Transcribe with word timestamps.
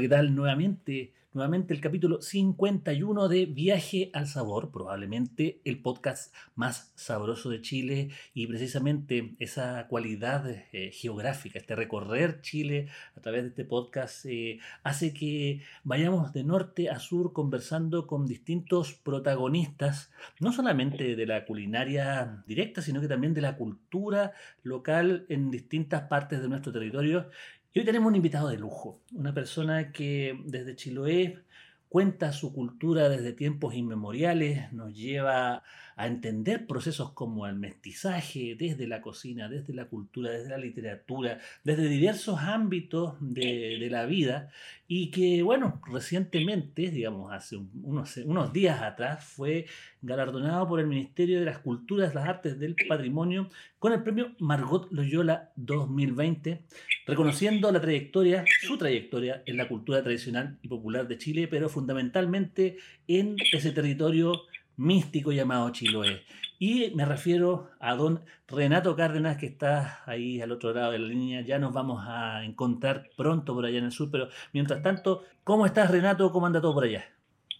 ¿qué 0.00 0.08
tal? 0.08 0.34
Nuevamente, 0.34 1.12
nuevamente 1.34 1.74
el 1.74 1.80
capítulo 1.82 2.22
51 2.22 3.28
de 3.28 3.44
Viaje 3.44 4.10
al 4.14 4.26
Sabor, 4.26 4.70
probablemente 4.70 5.60
el 5.66 5.82
podcast 5.82 6.34
más 6.54 6.90
sabroso 6.94 7.50
de 7.50 7.60
Chile 7.60 8.08
y 8.32 8.46
precisamente 8.46 9.34
esa 9.40 9.86
cualidad 9.88 10.48
eh, 10.48 10.90
geográfica, 10.94 11.58
este 11.58 11.76
recorrer 11.76 12.40
Chile 12.40 12.88
a 13.14 13.20
través 13.20 13.42
de 13.42 13.48
este 13.50 13.66
podcast 13.66 14.24
eh, 14.24 14.58
hace 14.84 15.12
que 15.12 15.60
vayamos 15.84 16.32
de 16.32 16.44
norte 16.44 16.88
a 16.88 16.98
sur 16.98 17.34
conversando 17.34 18.06
con 18.06 18.26
distintos 18.26 18.94
protagonistas, 18.94 20.10
no 20.40 20.50
solamente 20.50 21.14
de 21.14 21.26
la 21.26 21.44
culinaria 21.44 22.42
directa, 22.46 22.80
sino 22.80 23.02
que 23.02 23.08
también 23.08 23.34
de 23.34 23.42
la 23.42 23.56
cultura 23.56 24.32
local 24.62 25.26
en 25.28 25.50
distintas 25.50 26.04
partes 26.04 26.40
de 26.40 26.48
nuestro 26.48 26.72
territorio 26.72 27.28
y 27.72 27.78
hoy 27.78 27.84
tenemos 27.84 28.08
un 28.08 28.16
invitado 28.16 28.48
de 28.48 28.58
lujo, 28.58 29.00
una 29.12 29.32
persona 29.32 29.92
que 29.92 30.40
desde 30.44 30.74
Chiloé 30.74 31.44
cuenta 31.88 32.32
su 32.32 32.52
cultura 32.52 33.08
desde 33.08 33.32
tiempos 33.32 33.74
inmemoriales, 33.74 34.72
nos 34.72 34.94
lleva 34.94 35.62
a 36.00 36.06
entender 36.06 36.66
procesos 36.66 37.12
como 37.12 37.46
el 37.46 37.56
mestizaje 37.56 38.56
desde 38.58 38.88
la 38.88 39.02
cocina, 39.02 39.50
desde 39.50 39.74
la 39.74 39.84
cultura, 39.84 40.30
desde 40.30 40.48
la 40.48 40.56
literatura, 40.56 41.40
desde 41.62 41.88
diversos 41.88 42.40
ámbitos 42.40 43.16
de, 43.20 43.86
la 43.90 44.06
vida 44.06 44.48
y 44.88 45.10
que, 45.10 45.42
bueno, 45.42 45.82
recientemente, 45.86 46.90
digamos, 46.90 47.30
hace 47.34 47.58
unos, 47.82 48.16
unos 48.16 48.50
días 48.50 48.80
atrás, 48.80 49.26
fue 49.26 49.66
galardonado 50.00 50.66
por 50.66 50.80
el 50.80 50.86
Ministerio 50.86 51.38
de 51.38 51.44
las 51.44 51.58
Culturas, 51.58 52.14
las 52.14 52.26
Artes 52.26 52.58
del 52.58 52.76
Patrimonio 52.88 53.50
con 53.78 53.92
el 53.92 54.02
premio 54.02 54.34
Margot 54.38 54.90
Loyola 54.90 55.50
2020, 55.56 56.62
reconociendo 57.06 57.70
la 57.70 57.80
trayectoria, 57.82 58.46
su 58.62 58.78
trayectoria 58.78 59.42
en 59.44 59.58
la 59.58 59.68
cultura 59.68 60.02
tradicional 60.02 60.58
y 60.62 60.68
popular 60.68 61.06
de 61.08 61.18
Chile, 61.18 61.46
pero 61.46 61.68
fundamentalmente 61.68 62.78
en 63.06 63.36
ese 63.52 63.72
territorio 63.72 64.32
místico 64.80 65.30
llamado 65.30 65.70
Chiloé. 65.70 66.22
Y 66.58 66.90
me 66.94 67.04
refiero 67.04 67.70
a 67.80 67.94
don 67.94 68.24
Renato 68.48 68.96
Cárdenas, 68.96 69.36
que 69.36 69.46
está 69.46 70.02
ahí 70.06 70.40
al 70.40 70.52
otro 70.52 70.72
lado 70.72 70.92
de 70.92 70.98
la 70.98 71.08
línea. 71.08 71.42
Ya 71.42 71.58
nos 71.58 71.72
vamos 71.72 72.02
a 72.06 72.42
encontrar 72.44 73.10
pronto 73.16 73.54
por 73.54 73.66
allá 73.66 73.78
en 73.78 73.84
el 73.84 73.92
sur, 73.92 74.10
pero 74.10 74.28
mientras 74.52 74.82
tanto, 74.82 75.24
¿cómo 75.44 75.66
estás 75.66 75.90
Renato? 75.90 76.32
¿Cómo 76.32 76.46
anda 76.46 76.60
todo 76.60 76.74
por 76.74 76.84
allá? 76.84 77.08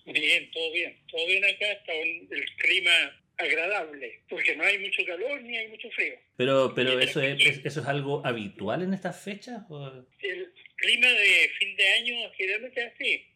Bien, 0.07 0.51
todo 0.51 0.73
bien. 0.73 0.99
Todo 1.11 1.27
bien 1.27 1.45
acá, 1.45 1.73
está 1.73 1.93
el 1.93 2.45
clima 2.57 2.91
agradable, 3.37 4.23
porque 4.29 4.57
no 4.57 4.65
hay 4.65 4.79
mucho 4.79 5.03
calor 5.07 5.43
ni 5.43 5.57
hay 5.57 5.69
mucho 5.69 5.91
frío. 5.91 6.15
Pero, 6.37 6.75
pero 6.75 6.99
eso 7.01 7.21
es, 7.21 7.65
eso 7.65 7.81
es 7.81 7.87
algo 7.87 8.25
habitual 8.25 8.83
en 8.83 8.95
estas 8.95 9.23
fechas. 9.23 9.63
El 10.21 10.53
clima 10.77 11.09
de 11.09 11.51
fin 11.59 11.77
de 11.77 11.89
año 11.89 12.31
generalmente 12.37 12.83
es 12.83 12.93
así, 12.95 13.27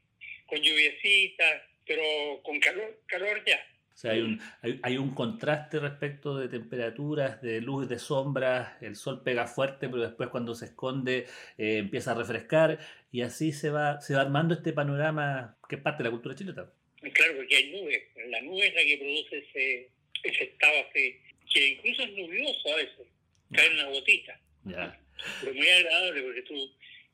con 0.46 0.58
lluviecitas, 0.58 1.62
pero 1.86 2.02
con 2.42 2.58
calor, 2.60 3.02
calor 3.06 3.42
ya. 3.46 3.60
O 3.94 3.96
sea, 3.96 4.10
hay 4.10 4.22
un, 4.22 4.40
hay, 4.82 4.98
un 4.98 5.14
contraste 5.14 5.78
respecto 5.78 6.36
de 6.36 6.48
temperaturas, 6.48 7.40
de 7.40 7.60
luz, 7.60 7.88
de 7.88 8.00
sombras, 8.00 8.82
el 8.82 8.96
sol 8.96 9.22
pega 9.22 9.46
fuerte, 9.46 9.88
pero 9.88 10.02
después 10.02 10.30
cuando 10.30 10.56
se 10.56 10.64
esconde 10.64 11.26
eh, 11.58 11.76
empieza 11.78 12.10
a 12.10 12.14
refrescar 12.14 12.80
y 13.12 13.20
así 13.20 13.52
se 13.52 13.70
va, 13.70 14.00
se 14.00 14.14
va 14.14 14.22
armando 14.22 14.54
este 14.54 14.72
panorama 14.72 15.56
que 15.68 15.76
es 15.76 15.80
parte 15.80 16.02
de 16.02 16.08
la 16.08 16.10
cultura 16.10 16.34
chilena. 16.34 16.68
Claro, 17.12 17.36
porque 17.36 17.56
hay 17.56 17.70
nubes, 17.70 18.02
la 18.30 18.40
nube 18.42 18.66
es 18.66 18.74
la 18.74 18.82
que 18.82 18.98
produce 18.98 19.38
ese, 19.38 19.90
ese 20.24 20.44
estado 20.44 20.74
así, 20.90 21.16
que 21.52 21.68
incluso 21.68 22.02
es 22.02 22.12
nubioso 22.14 22.72
a 22.72 22.76
veces, 22.76 23.06
cae 23.52 23.66
en 23.66 23.72
una 23.74 23.88
gotita. 23.90 24.40
Ya. 24.64 25.00
Pero 25.40 25.54
muy 25.54 25.68
agradable 25.68 26.22
porque 26.22 26.42
tú, 26.42 26.70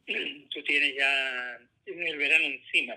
tú 0.49 0.63
tienes 0.65 0.97
ya 0.97 1.61
tienes 1.85 2.11
el 2.11 2.19
verano 2.19 2.45
encima 2.47 2.97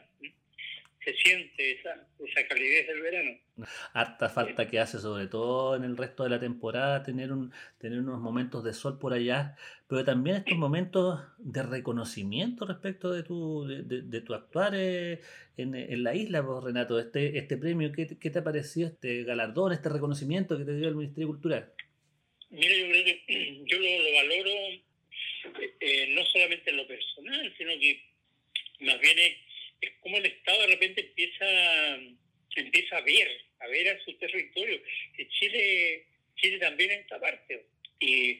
se 1.03 1.13
siente 1.15 1.71
esa, 1.71 2.07
esa 2.25 2.47
calidez 2.47 2.87
del 2.87 3.01
verano. 3.01 3.39
Harta 3.93 4.29
falta 4.29 4.67
que 4.67 4.79
hace, 4.79 4.99
sobre 4.99 5.27
todo 5.27 5.75
en 5.75 5.83
el 5.83 5.97
resto 5.97 6.23
de 6.23 6.29
la 6.29 6.39
temporada, 6.39 7.03
tener, 7.03 7.31
un, 7.31 7.51
tener 7.79 7.99
unos 7.99 8.19
momentos 8.19 8.63
de 8.63 8.73
sol 8.73 8.99
por 8.99 9.13
allá, 9.13 9.55
pero 9.87 10.03
también 10.03 10.37
estos 10.37 10.57
momentos 10.57 11.21
de 11.37 11.63
reconocimiento 11.63 12.65
respecto 12.65 13.11
de 13.11 13.23
tu, 13.23 13.65
de, 13.67 14.21
tu 14.21 14.33
actuar 14.33 14.73
eh, 14.75 15.21
en, 15.57 15.75
en, 15.75 16.03
la 16.03 16.15
isla, 16.15 16.45
pues, 16.45 16.63
Renato. 16.63 16.99
Este, 16.99 17.37
este 17.37 17.57
premio, 17.57 17.91
¿qué, 17.91 18.17
¿qué, 18.19 18.29
te 18.29 18.39
ha 18.39 18.43
parecido 18.43 18.87
este 18.87 19.23
galardón, 19.23 19.73
este 19.73 19.89
reconocimiento 19.89 20.57
que 20.57 20.65
te 20.65 20.75
dio 20.75 20.87
el 20.87 20.95
Ministerio 20.95 21.27
de 21.27 21.33
Cultura? 21.33 21.73
Mira, 22.49 22.75
yo 22.75 22.85
creo 22.87 23.05
que 23.05 23.63
yo 23.65 23.77
lo, 23.77 24.15
valoro 24.15 24.51
eh, 25.79 26.07
no 26.15 26.25
solamente 26.25 26.69
en 26.69 26.77
lo 26.77 26.87
personal, 26.87 27.53
sino 27.57 27.71
que 27.79 28.03
más 28.81 28.99
bien 28.99 29.19
es 29.19 29.52
es 29.83 29.91
como 29.99 30.17
el 30.17 30.25
Estado 30.25 30.61
de 30.61 30.67
repente 30.67 31.01
empieza, 31.01 31.45
empieza 32.55 32.97
a 32.97 33.01
ver, 33.01 33.41
a 33.59 33.67
ver 33.67 33.89
a 33.89 34.03
su 34.03 34.13
territorio. 34.13 34.81
Que 35.15 35.27
Chile, 35.29 36.05
Chile 36.35 36.59
también 36.59 36.91
es 36.91 36.99
esta 37.01 37.19
parte. 37.19 37.65
Y 37.99 38.39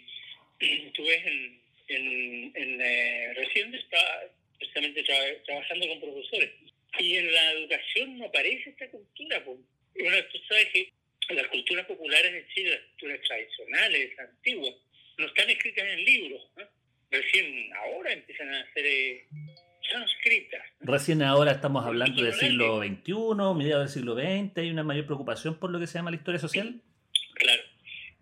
tú 0.93 1.03
ves 1.05 1.25
en, 1.25 1.61
en, 1.87 2.51
en 2.55 2.81
eh, 2.81 3.33
recién 3.35 3.73
está 3.75 4.31
precisamente 4.57 5.03
trabajando 5.45 5.87
con 5.87 6.01
profesores. 6.01 6.51
Y 6.99 7.15
en 7.17 7.33
la 7.33 7.51
educación 7.53 8.17
no 8.17 8.25
aparece 8.25 8.69
esta 8.69 8.89
cultura. 8.89 9.43
Pues. 9.43 9.57
Bueno, 9.95 10.17
tú 10.31 10.39
sabes 10.47 10.67
que 10.69 10.91
las 11.29 11.47
culturas 11.47 11.85
populares 11.85 12.31
de 12.31 12.47
Chile, 12.53 12.69
las 12.71 12.81
culturas 12.81 13.21
tradicionales, 13.21 14.19
antiguas, 14.19 14.75
no 15.17 15.25
están 15.25 15.49
escritas 15.49 15.85
en 15.85 16.05
libros. 16.05 16.47
Recién 17.11 17.71
ahora 17.73 18.13
empiezan 18.13 18.53
a 18.53 18.61
hacer 18.61 18.85
eh, 18.85 19.27
Recién 20.81 21.21
ahora 21.21 21.51
estamos 21.51 21.85
hablando 21.85 22.21
del 22.21 22.33
siglo 22.33 22.79
XXI, 22.79 23.13
mediados 23.55 23.85
del 23.85 23.89
siglo 23.89 24.15
XX, 24.15 24.57
hay 24.57 24.69
una 24.69 24.83
mayor 24.83 25.05
preocupación 25.05 25.59
por 25.59 25.71
lo 25.71 25.79
que 25.79 25.87
se 25.87 25.93
llama 25.93 26.11
la 26.11 26.17
historia 26.17 26.39
social. 26.39 26.81
Claro. 27.35 27.63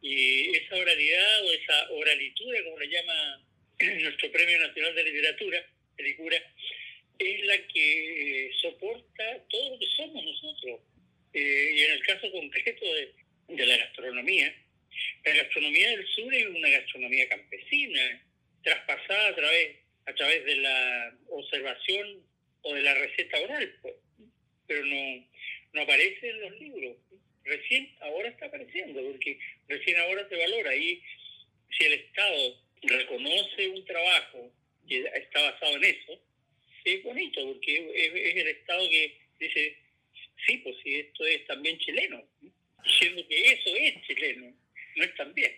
Y 0.02 0.56
esa 0.56 0.76
oralidad 0.76 1.46
o 1.46 1.52
esa 1.54 1.90
oralitura, 1.92 2.64
como 2.64 2.80
le 2.80 2.90
llama 2.90 3.42
nuestro 4.02 4.32
Premio 4.32 4.60
Nacional 4.60 4.96
de 4.96 5.04
Literatura, 5.04 5.66
Licura, 5.98 6.38
es 7.20 7.46
la 7.46 7.58
que 7.68 8.52
soporta 8.62 9.24
todo 9.50 9.70
lo 9.72 9.80
que 9.80 9.88
somos 9.96 10.24
nosotros. 10.24 10.80
Eh, 11.34 11.70
y 11.76 11.82
en 11.82 11.92
el 11.92 12.04
caso 12.04 12.32
concreto 12.32 12.86
de, 12.86 13.14
de 13.56 13.66
la 13.66 13.78
gastronomía, 13.78 14.54
la 15.26 15.34
gastronomía 15.36 15.90
del 15.90 16.08
sur 16.08 16.34
es 16.34 16.48
una 16.48 16.70
gastronomía 16.70 17.30
campesina, 17.30 18.24
traspasada 18.64 19.30
a 19.30 19.36
través 19.36 19.81
a 20.06 20.14
través 20.14 20.46
de 20.46 20.56
la 20.56 21.16
observación 21.30 22.24
o 22.64 22.74
de 22.74 22.82
la 22.82 22.94
receta 22.96 23.40
oral, 23.40 23.76
pues. 23.82 23.96
pero 24.68 24.86
no, 24.86 25.26
no 25.74 25.82
aparece 25.82 26.30
en 26.30 26.42
los 26.42 26.60
libros. 26.60 26.98
Recién 27.44 27.90
ahora 28.02 28.30
está 28.30 28.46
apareciendo, 28.46 29.02
porque 29.02 29.40
recién 29.68 30.00
ahora 30.00 30.28
se 30.30 30.36
valora. 30.36 30.76
Y 30.76 31.02
si 31.78 31.86
el 31.86 31.94
Estado 31.94 32.62
reconoce 32.84 33.70
un 33.70 33.86
trabajo 33.86 34.52
que 34.88 35.04
está 35.16 35.42
basado 35.42 35.76
en 35.78 35.86
eso, 35.86 36.22
es 36.86 37.04
bonito, 37.04 37.46
porque 37.46 37.92
es, 37.94 38.36
el 38.36 38.48
Estado 38.48 38.90
que 38.90 39.18
dice, 39.40 39.78
sí, 40.46 40.58
pues 40.58 40.76
si 40.84 40.96
esto 40.96 41.26
es 41.26 41.46
también 41.46 41.78
chileno, 41.80 42.24
diciendo 42.84 43.28
que 43.28 43.52
eso 43.52 43.76
es 43.76 44.02
chileno, 44.08 44.54
no 44.96 45.04
es 45.04 45.16
también. 45.16 45.56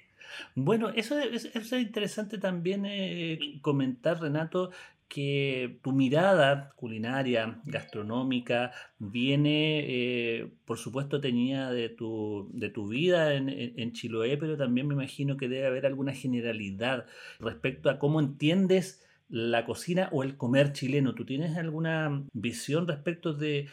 Bueno, 0.55 0.89
eso 0.89 1.19
es, 1.19 1.45
es 1.45 1.71
interesante 1.73 2.37
también 2.37 2.85
eh, 2.85 3.59
comentar, 3.61 4.21
Renato, 4.21 4.71
que 5.13 5.77
tu 5.83 5.91
mirada 5.91 6.73
culinaria, 6.75 7.61
gastronómica, 7.65 8.71
viene, 8.97 9.85
eh, 9.87 10.51
por 10.65 10.79
supuesto, 10.79 11.21
tenía 11.21 11.69
de 11.69 11.89
tu, 11.89 12.49
de 12.51 12.69
tu 12.69 12.87
vida 12.87 13.35
en, 13.35 13.47
en, 13.49 13.91
Chiloé, 13.93 14.37
pero 14.37 14.57
también 14.57 14.87
me 14.87 14.95
imagino 14.95 15.37
que 15.37 15.49
debe 15.49 15.67
haber 15.67 15.85
alguna 15.85 16.13
generalidad 16.13 17.05
respecto 17.39 17.91
a 17.91 17.99
cómo 17.99 18.19
entiendes 18.19 19.05
la 19.33 19.65
cocina 19.65 20.09
o 20.11 20.21
el 20.21 20.37
comer 20.37 20.73
chileno. 20.73 21.15
¿Tú 21.15 21.25
tienes 21.25 21.57
alguna 21.57 22.23
visión 22.33 22.87
respecto 22.87 23.33
de, 23.33 23.67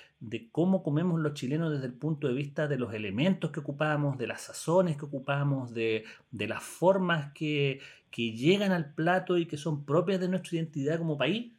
cómo 0.53 0.83
comemos 0.83 1.21
los 1.21 1.35
chilenos 1.35 1.71
desde 1.71 1.85
el 1.85 1.93
punto 1.93 2.29
de 2.29 2.33
vista 2.33 2.67
de 2.67 2.79
los 2.79 2.95
elementos 2.95 3.53
que 3.53 3.61
ocupamos, 3.61 4.17
de 4.17 4.27
las 4.27 4.41
sazones 4.41 4.97
que 4.97 5.05
ocupamos, 5.05 5.75
de, 5.75 6.05
las 6.33 6.63
formas 6.63 7.35
que, 7.35 7.79
llegan 8.11 8.73
al 8.73 8.95
plato 8.95 9.37
y 9.37 9.47
que 9.47 9.59
son 9.59 9.85
propias 9.85 10.19
de 10.19 10.29
nuestra 10.29 10.57
identidad 10.57 10.97
como 10.97 11.19
país? 11.19 11.53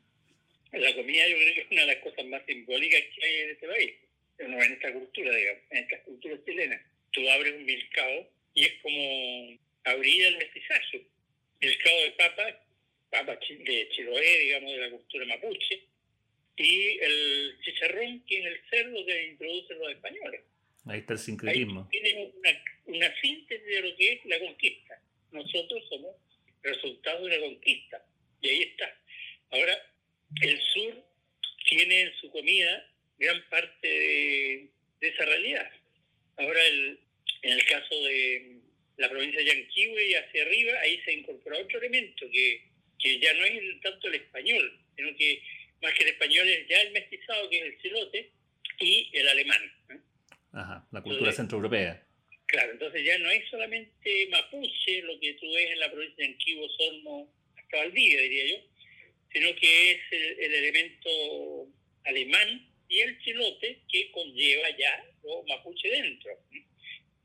La 0.71 0.95
comida 0.95 1.27
yo 1.27 1.35
creo 1.35 1.53
que 1.53 1.61
es 1.61 1.71
una 1.71 1.81
de 1.81 1.87
las 1.87 1.97
cosas 1.97 2.25
más 2.25 2.41
simbólicas 2.47 3.01
que 3.13 3.23
hay 3.23 3.41
en 3.41 3.49
este 3.51 3.67
país, 3.67 3.91
en 4.39 4.53
esta 4.53 4.93
cultura, 4.93 5.35
digamos, 5.35 5.61
en 5.69 5.77
esta 5.77 6.01
cultura 6.05 6.35
chilena. 6.43 6.81
Tú 7.11 7.21
abres 7.29 7.53
un 7.55 7.65
milcao 7.65 8.27
y 8.55 8.63
es 8.63 8.73
como 8.81 9.59
abrir 9.83 10.25
el 10.25 10.37
mestizaje. 10.39 11.05
Milcao 11.61 12.01
de 12.01 12.11
papa, 12.17 12.35
papa 12.35 12.70
de 13.11 13.89
Chiloé, 13.89 14.39
digamos, 14.39 14.71
de 14.71 14.77
la 14.77 14.89
cultura 14.89 15.25
mapuche, 15.25 15.83
y 16.57 16.97
el 16.99 17.57
chicharrón, 17.63 18.23
que 18.25 18.39
es 18.39 18.45
el 18.45 18.61
cerdo 18.69 19.05
que 19.05 19.27
introducen 19.27 19.79
los 19.79 19.91
españoles. 19.91 20.41
Ahí 20.85 20.99
está 20.99 21.13
el 21.13 21.19
sincretismo. 21.19 21.87
Tiene 21.91 22.31
una, 22.35 22.63
una 22.85 23.21
síntesis 23.21 23.65
de 23.65 23.81
lo 23.81 23.95
que 23.95 24.13
es 24.13 24.25
la 24.25 24.39
conquista. 24.39 25.01
Nosotros 25.31 25.83
somos 25.89 26.15
resultado 26.63 27.25
de 27.25 27.37
una 27.37 27.45
conquista. 27.47 28.05
Y 28.41 28.49
ahí 28.49 28.61
está. 28.63 28.97
Ahora, 29.51 29.77
el 30.41 30.59
sur 30.73 31.03
tiene 31.69 32.01
en 32.01 32.13
su 32.19 32.31
comida 32.31 32.87
gran 33.17 33.49
parte 33.49 33.87
de, 33.87 34.69
esa 35.01 35.25
realidad. 35.25 35.69
Ahora, 36.37 36.65
el, 36.67 36.99
en 37.43 37.51
el 37.51 37.65
caso 37.65 38.03
de 38.03 38.59
la 38.97 39.09
provincia 39.09 39.39
de 39.39 39.45
Yanquihue 39.45 40.07
y 40.07 40.15
hacia 40.15 40.43
arriba, 40.43 40.79
ahí 40.81 41.01
se 41.03 41.13
incorpora 41.13 41.59
otro 41.59 41.79
elemento 41.79 42.29
que, 42.31 42.70
que 43.01 43.19
ya 43.19 43.33
no 43.33 43.45
es 43.45 43.81
tanto 43.81 44.07
el 44.07 44.15
español, 44.15 44.79
sino 44.95 45.15
que 45.15 45.41
más 45.81 45.93
que 45.93 46.03
el 46.03 46.09
español 46.09 46.47
es 46.47 46.67
ya 46.67 46.81
el 46.81 46.91
mestizado, 46.91 47.49
que 47.49 47.57
es 47.57 47.63
el 47.63 47.81
celote, 47.81 48.31
y 48.79 49.09
el 49.13 49.27
alemán. 49.27 49.61
¿eh? 49.89 49.99
Ajá, 50.53 50.87
la 50.91 51.01
cultura 51.01 51.31
centroeuropea. 51.31 52.03
Claro, 52.47 52.73
entonces 52.73 53.05
ya 53.05 53.17
no 53.19 53.29
es 53.29 53.47
solamente 53.49 54.27
mapuche 54.29 55.01
lo 55.03 55.19
que 55.19 55.33
tú 55.35 55.51
ves 55.53 55.71
en 55.71 55.79
la 55.79 55.91
provincia 55.91 56.25
de 56.25 56.33
Anquivo, 56.33 56.67
Sorno, 56.69 57.33
hasta 57.57 57.77
Valdivia, 57.77 58.21
diría 58.21 58.45
yo, 58.47 58.63
sino 59.31 59.55
que 59.55 59.91
es 59.91 59.99
el, 60.11 60.53
elemento 60.53 61.09
alemán 62.03 62.67
y 62.89 62.99
el 62.99 63.17
chilote 63.19 63.79
que 63.89 64.11
conlleva 64.11 64.69
ya 64.77 65.05
los 65.23 65.45
mapuche 65.47 65.89
dentro. 65.89 66.31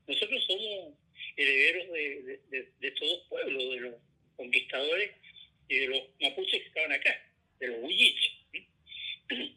Nosotros 0.07 0.45
somos 0.45 0.93
herederos 1.35 1.91
de, 1.91 2.39
de, 2.49 2.71
de, 2.79 2.87
estos 2.87 3.09
dos 3.09 3.25
pueblos, 3.27 3.73
de 3.73 3.79
los 3.81 3.95
conquistadores 4.37 5.11
y 5.69 5.79
de 5.79 5.87
los 5.87 6.01
mapuches 6.21 6.61
que 6.61 6.67
estaban 6.67 6.91
acá, 6.91 7.13
de 7.59 7.67
los 7.67 7.77
huilliches. 7.81 8.31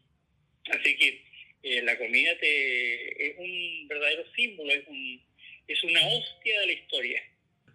Así 0.71 0.97
que 0.97 1.25
eh, 1.63 1.83
la 1.83 1.99
comida 1.99 2.33
te, 2.41 3.31
es 3.31 3.39
un 3.39 3.89
verdadero 3.89 4.23
símbolo, 4.35 4.71
es, 4.73 4.87
un, 4.87 5.21
es 5.67 5.85
una 5.85 6.01
hostia 6.01 6.61
de 6.61 6.67
la 6.67 6.73
historia. 6.73 7.21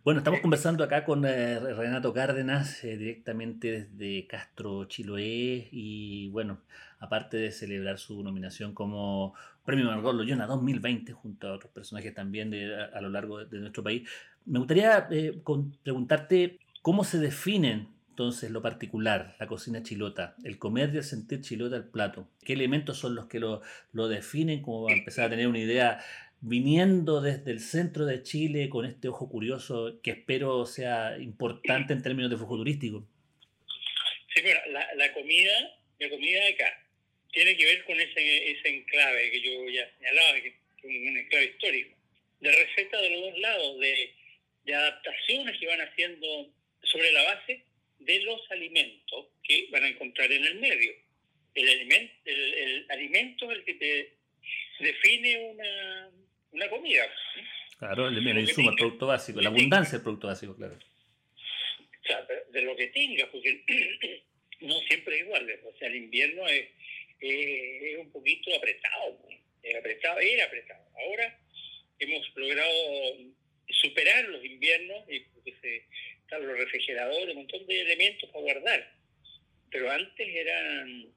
Bueno, 0.03 0.19
estamos 0.19 0.39
conversando 0.39 0.83
acá 0.83 1.03
con 1.03 1.25
eh, 1.25 1.59
Renato 1.59 2.13
Cárdenas, 2.13 2.83
eh, 2.83 2.95
directamente 2.95 3.71
desde 3.71 4.27
Castro 4.27 4.85
Chiloé, 4.85 5.67
y 5.71 6.29
bueno, 6.29 6.61
aparte 6.99 7.37
de 7.37 7.51
celebrar 7.51 7.97
su 7.97 8.21
nominación 8.21 8.75
como 8.75 9.33
Premio 9.65 9.85
Margot 9.85 10.13
Loyola 10.13 10.45
2020, 10.45 11.11
junto 11.13 11.47
a 11.47 11.53
otros 11.53 11.71
personajes 11.71 12.13
también 12.13 12.51
de, 12.51 12.75
a, 12.75 13.01
lo 13.01 13.09
largo 13.09 13.43
de, 13.45 13.57
nuestro 13.57 13.83
país, 13.83 14.07
me 14.45 14.59
gustaría 14.59 15.07
preguntarte 15.07 16.59
cómo 16.83 17.03
se 17.03 17.17
definen 17.17 17.94
entonces, 18.15 18.49
lo 18.49 18.61
particular, 18.61 19.35
la 19.41 19.45
cocina 19.45 19.83
chilota, 19.83 20.37
el 20.45 20.57
comer 20.57 20.89
y 20.93 20.97
el 20.99 21.03
sentir 21.03 21.41
chilota 21.41 21.75
al 21.75 21.91
plato. 21.91 22.29
¿Qué 22.45 22.53
elementos 22.53 22.97
son 22.97 23.13
los 23.13 23.27
que 23.27 23.41
lo, 23.41 23.61
lo 23.91 24.07
definen? 24.07 24.61
Como 24.61 24.87
a 24.87 24.93
empezar 24.93 25.25
a 25.25 25.29
tener 25.31 25.49
una 25.49 25.59
idea 25.59 25.99
viniendo 26.39 27.19
desde 27.19 27.51
el 27.51 27.59
centro 27.59 28.05
de 28.05 28.23
Chile 28.23 28.69
con 28.69 28.85
este 28.85 29.09
ojo 29.09 29.27
curioso 29.27 29.99
que 30.01 30.11
espero 30.11 30.65
sea 30.65 31.17
importante 31.19 31.91
en 31.91 32.03
términos 32.03 32.31
de 32.31 32.37
flujo 32.37 32.55
turístico. 32.55 33.05
Sí, 34.33 34.41
bueno, 34.41 34.61
la, 34.95 35.13
comida, 35.13 35.77
la 35.99 36.09
comida 36.09 36.39
de 36.39 36.53
acá 36.53 36.87
tiene 37.33 37.57
que 37.57 37.65
ver 37.65 37.83
con 37.83 37.99
ese, 37.99 38.51
ese 38.51 38.69
enclave 38.69 39.29
que 39.29 39.41
yo 39.41 39.69
ya 39.71 39.91
señalaba, 39.99 40.37
es 40.37 40.53
un 40.85 41.17
enclave 41.17 41.45
histórico, 41.47 41.97
de 42.39 42.49
receta 42.49 43.01
de 43.01 43.09
los 43.09 43.21
dos 43.23 43.39
lados, 43.39 43.77
de, 43.81 44.13
de 44.63 44.73
adaptaciones 44.73 45.59
que 45.59 45.67
van 45.67 45.81
haciendo 45.81 46.49
sobre 46.81 47.11
la 47.11 47.23
base 47.23 47.64
de 48.05 48.19
los 48.21 48.39
alimentos 48.51 49.27
que 49.43 49.67
van 49.71 49.83
a 49.83 49.87
encontrar 49.87 50.31
en 50.31 50.45
el 50.45 50.55
medio. 50.55 50.93
El, 51.53 51.69
alimento, 51.69 52.13
el, 52.25 52.85
alimento 52.89 53.51
es 53.51 53.57
el 53.57 53.63
que 53.63 53.73
te 53.75 54.13
define 54.79 55.39
una, 55.51 56.11
una 56.51 56.69
comida. 56.69 57.09
Claro, 57.79 58.07
el, 58.07 58.27
el 58.27 58.39
insumo, 58.39 58.71
el 58.71 58.75
producto 58.75 59.07
básico, 59.07 59.41
la 59.41 59.49
abundancia 59.49 59.93
del 59.93 60.03
producto 60.03 60.27
básico, 60.27 60.55
claro. 60.55 60.75
O 60.75 62.07
sea, 62.07 62.25
de 62.51 62.61
lo 62.61 62.75
que 62.75 62.87
tengas, 62.87 63.27
porque 63.29 63.63
no 64.61 64.79
siempre 64.81 65.15
es 65.15 65.21
igual. 65.21 65.59
O 65.65 65.77
sea, 65.77 65.87
el 65.87 65.95
invierno 65.95 66.47
es, 66.47 66.67
es, 67.19 67.97
un 67.97 68.11
poquito 68.11 68.55
apretado, 68.55 69.19
apretado, 69.79 70.19
era 70.19 70.45
apretado. 70.45 70.85
Ahora 71.05 71.39
hemos 71.99 72.35
logrado 72.35 72.73
superar 73.69 74.25
los 74.25 74.43
inviernos 74.45 75.03
y 75.09 75.19
porque 75.21 75.53
se 75.61 75.85
están 76.25 76.45
los 76.45 76.57
refrigeradores, 76.57 77.29
un 77.29 77.35
montón 77.35 77.65
de 77.67 77.81
elementos 77.81 78.29
para 78.31 78.43
guardar. 78.43 78.91
Pero 79.71 79.91
antes 79.91 80.27
eran, 80.27 81.07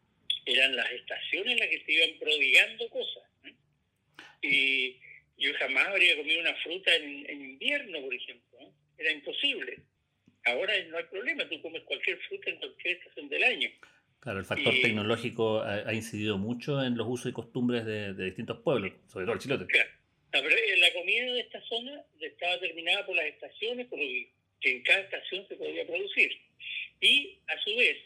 eran 0.44 0.76
las 0.76 0.90
estaciones 0.92 1.58
las 1.58 1.68
que 1.68 1.78
te 1.80 1.92
iban 1.92 2.18
prodigando 2.18 2.88
cosas. 2.90 3.22
Y 4.42 4.96
yo 5.38 5.52
jamás 5.58 5.88
habría 5.88 6.16
comido 6.16 6.40
una 6.40 6.54
fruta 6.56 6.94
en, 6.94 7.30
invierno, 7.30 8.00
por 8.02 8.14
ejemplo. 8.14 8.58
Era 8.98 9.12
imposible. 9.12 9.78
Ahora 10.44 10.74
no 10.84 10.98
hay 10.98 11.04
problema, 11.04 11.48
tú 11.48 11.60
comes 11.62 11.82
cualquier 11.82 12.18
fruta 12.18 12.50
en 12.50 12.56
cualquier 12.58 12.96
estación 12.96 13.28
del 13.28 13.44
año. 13.44 13.70
Claro, 14.20 14.40
el 14.40 14.44
factor 14.44 14.74
tecnológico 14.82 15.62
ha, 15.62 15.92
incidido 15.94 16.38
mucho 16.38 16.82
en 16.82 16.96
los 16.96 17.06
usos 17.08 17.30
y 17.30 17.32
costumbres 17.32 17.84
de, 17.84 18.12
distintos 18.14 18.58
pueblos, 18.60 18.92
sobre 19.06 19.26
todo 19.26 19.34
el 19.34 19.40
chilote. 19.40 19.66
Claro. 19.66 19.90
pero 20.30 20.48
la 20.48 20.92
comida 20.92 21.32
de 21.32 21.40
esta 21.40 21.60
zona 21.62 22.02
estaba 22.20 22.58
terminada 22.58 23.06
por 23.06 23.14
las 23.14 23.26
estaciones, 23.26 23.86
por 23.86 23.98
lo 23.98 24.04
que 24.04 24.37
que 24.60 24.70
en 24.70 24.82
cada 24.82 25.00
estación 25.00 25.46
se 25.48 25.56
podía 25.56 25.86
producir. 25.86 26.40
Y 27.00 27.38
a 27.46 27.58
su 27.62 27.76
vez, 27.76 27.96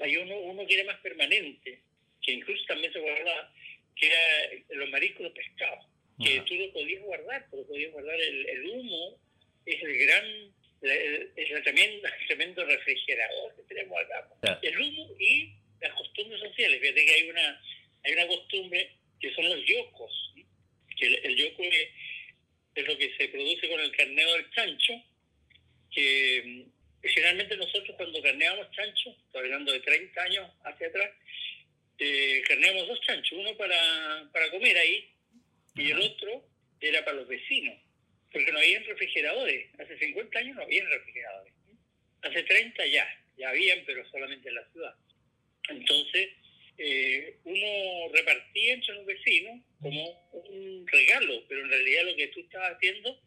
hay 0.00 0.16
uno, 0.16 0.36
uno 0.38 0.66
que 0.66 0.74
era 0.74 0.92
más 0.92 1.00
permanente, 1.00 1.80
que 2.22 2.32
incluso 2.32 2.64
también 2.66 2.92
se 2.92 3.00
guardaba, 3.00 3.52
que 3.96 4.06
era 4.06 4.64
los 4.70 4.90
mariscos 4.90 5.22
los 5.22 5.32
pescados, 5.32 5.86
que 6.22 6.40
tú 6.40 6.54
lo 6.54 6.72
podías 6.72 7.02
guardar, 7.02 7.46
pero 7.50 7.66
podías 7.66 7.92
guardar 7.92 8.18
el, 8.20 8.66
humo, 8.66 9.18
es 9.66 9.82
el 9.82 9.98
gran, 9.98 10.54
es 10.82 11.50
el 11.50 11.62
tremendo, 11.62 12.08
tremendo 12.26 12.64
refrigerador 12.64 13.56
que 13.56 13.62
tenemos 13.74 13.98
acá. 14.00 14.60
El 14.62 14.80
humo 14.80 15.10
y 15.18 15.54
las 15.80 15.92
costumbres 15.94 16.40
sociales. 16.40 16.80
Fíjate 16.80 17.04
que 17.04 17.12
hay 17.12 17.30
una, 17.30 17.62
hay 18.04 18.12
una 18.12 18.26
costumbre 18.26 18.90
que 19.20 19.34
son 19.34 19.48
los 19.48 19.64
yocos, 19.64 20.34
que 20.98 21.06
el, 21.06 21.14
el 21.24 21.36
yoco 21.36 21.62
es, 21.62 21.88
es, 22.74 22.86
lo 22.86 22.98
que 22.98 23.14
se 23.16 23.28
produce 23.28 23.68
con 23.68 23.80
el 23.80 23.96
carneo 23.96 24.32
del 24.34 24.50
chancho, 24.50 25.02
que 25.90 26.66
generalmente 27.02 27.56
nosotros 27.56 27.96
cuando 27.96 28.22
carneamos 28.22 28.70
chancho, 28.72 29.10
estoy 29.10 29.44
hablando 29.44 29.72
de 29.72 29.80
30 29.80 30.22
años 30.22 30.50
hacia 30.64 30.88
atrás, 30.88 31.10
eh, 31.98 32.42
carneamos 32.46 32.88
dos 32.88 33.00
chanchos, 33.02 33.38
uno 33.38 33.56
para, 33.56 34.28
para 34.32 34.50
comer 34.50 34.76
ahí 34.76 35.10
y 35.76 35.90
el 35.90 36.00
otro 36.00 36.44
era 36.80 37.04
para 37.04 37.18
los 37.18 37.28
vecinos, 37.28 37.76
porque 38.32 38.52
no 38.52 38.58
habían 38.58 38.84
refrigeradores, 38.84 39.68
hace 39.78 39.98
50 39.98 40.38
años 40.38 40.56
no 40.56 40.62
habían 40.62 40.88
refrigeradores, 40.88 41.52
hace 42.22 42.42
30 42.42 42.86
ya, 42.86 43.24
ya 43.36 43.50
habían, 43.50 43.84
pero 43.84 44.08
solamente 44.10 44.48
en 44.48 44.54
la 44.54 44.68
ciudad. 44.72 44.94
Entonces, 45.68 46.30
eh, 46.78 47.36
uno 47.44 48.12
repartía 48.12 48.74
entre 48.74 48.94
los 48.94 49.06
vecinos 49.06 49.60
como 49.80 50.30
un 50.32 50.86
regalo, 50.86 51.44
pero 51.48 51.62
en 51.62 51.70
realidad 51.70 52.04
lo 52.04 52.16
que 52.16 52.28
tú 52.28 52.40
estabas 52.40 52.76
haciendo 52.76 53.20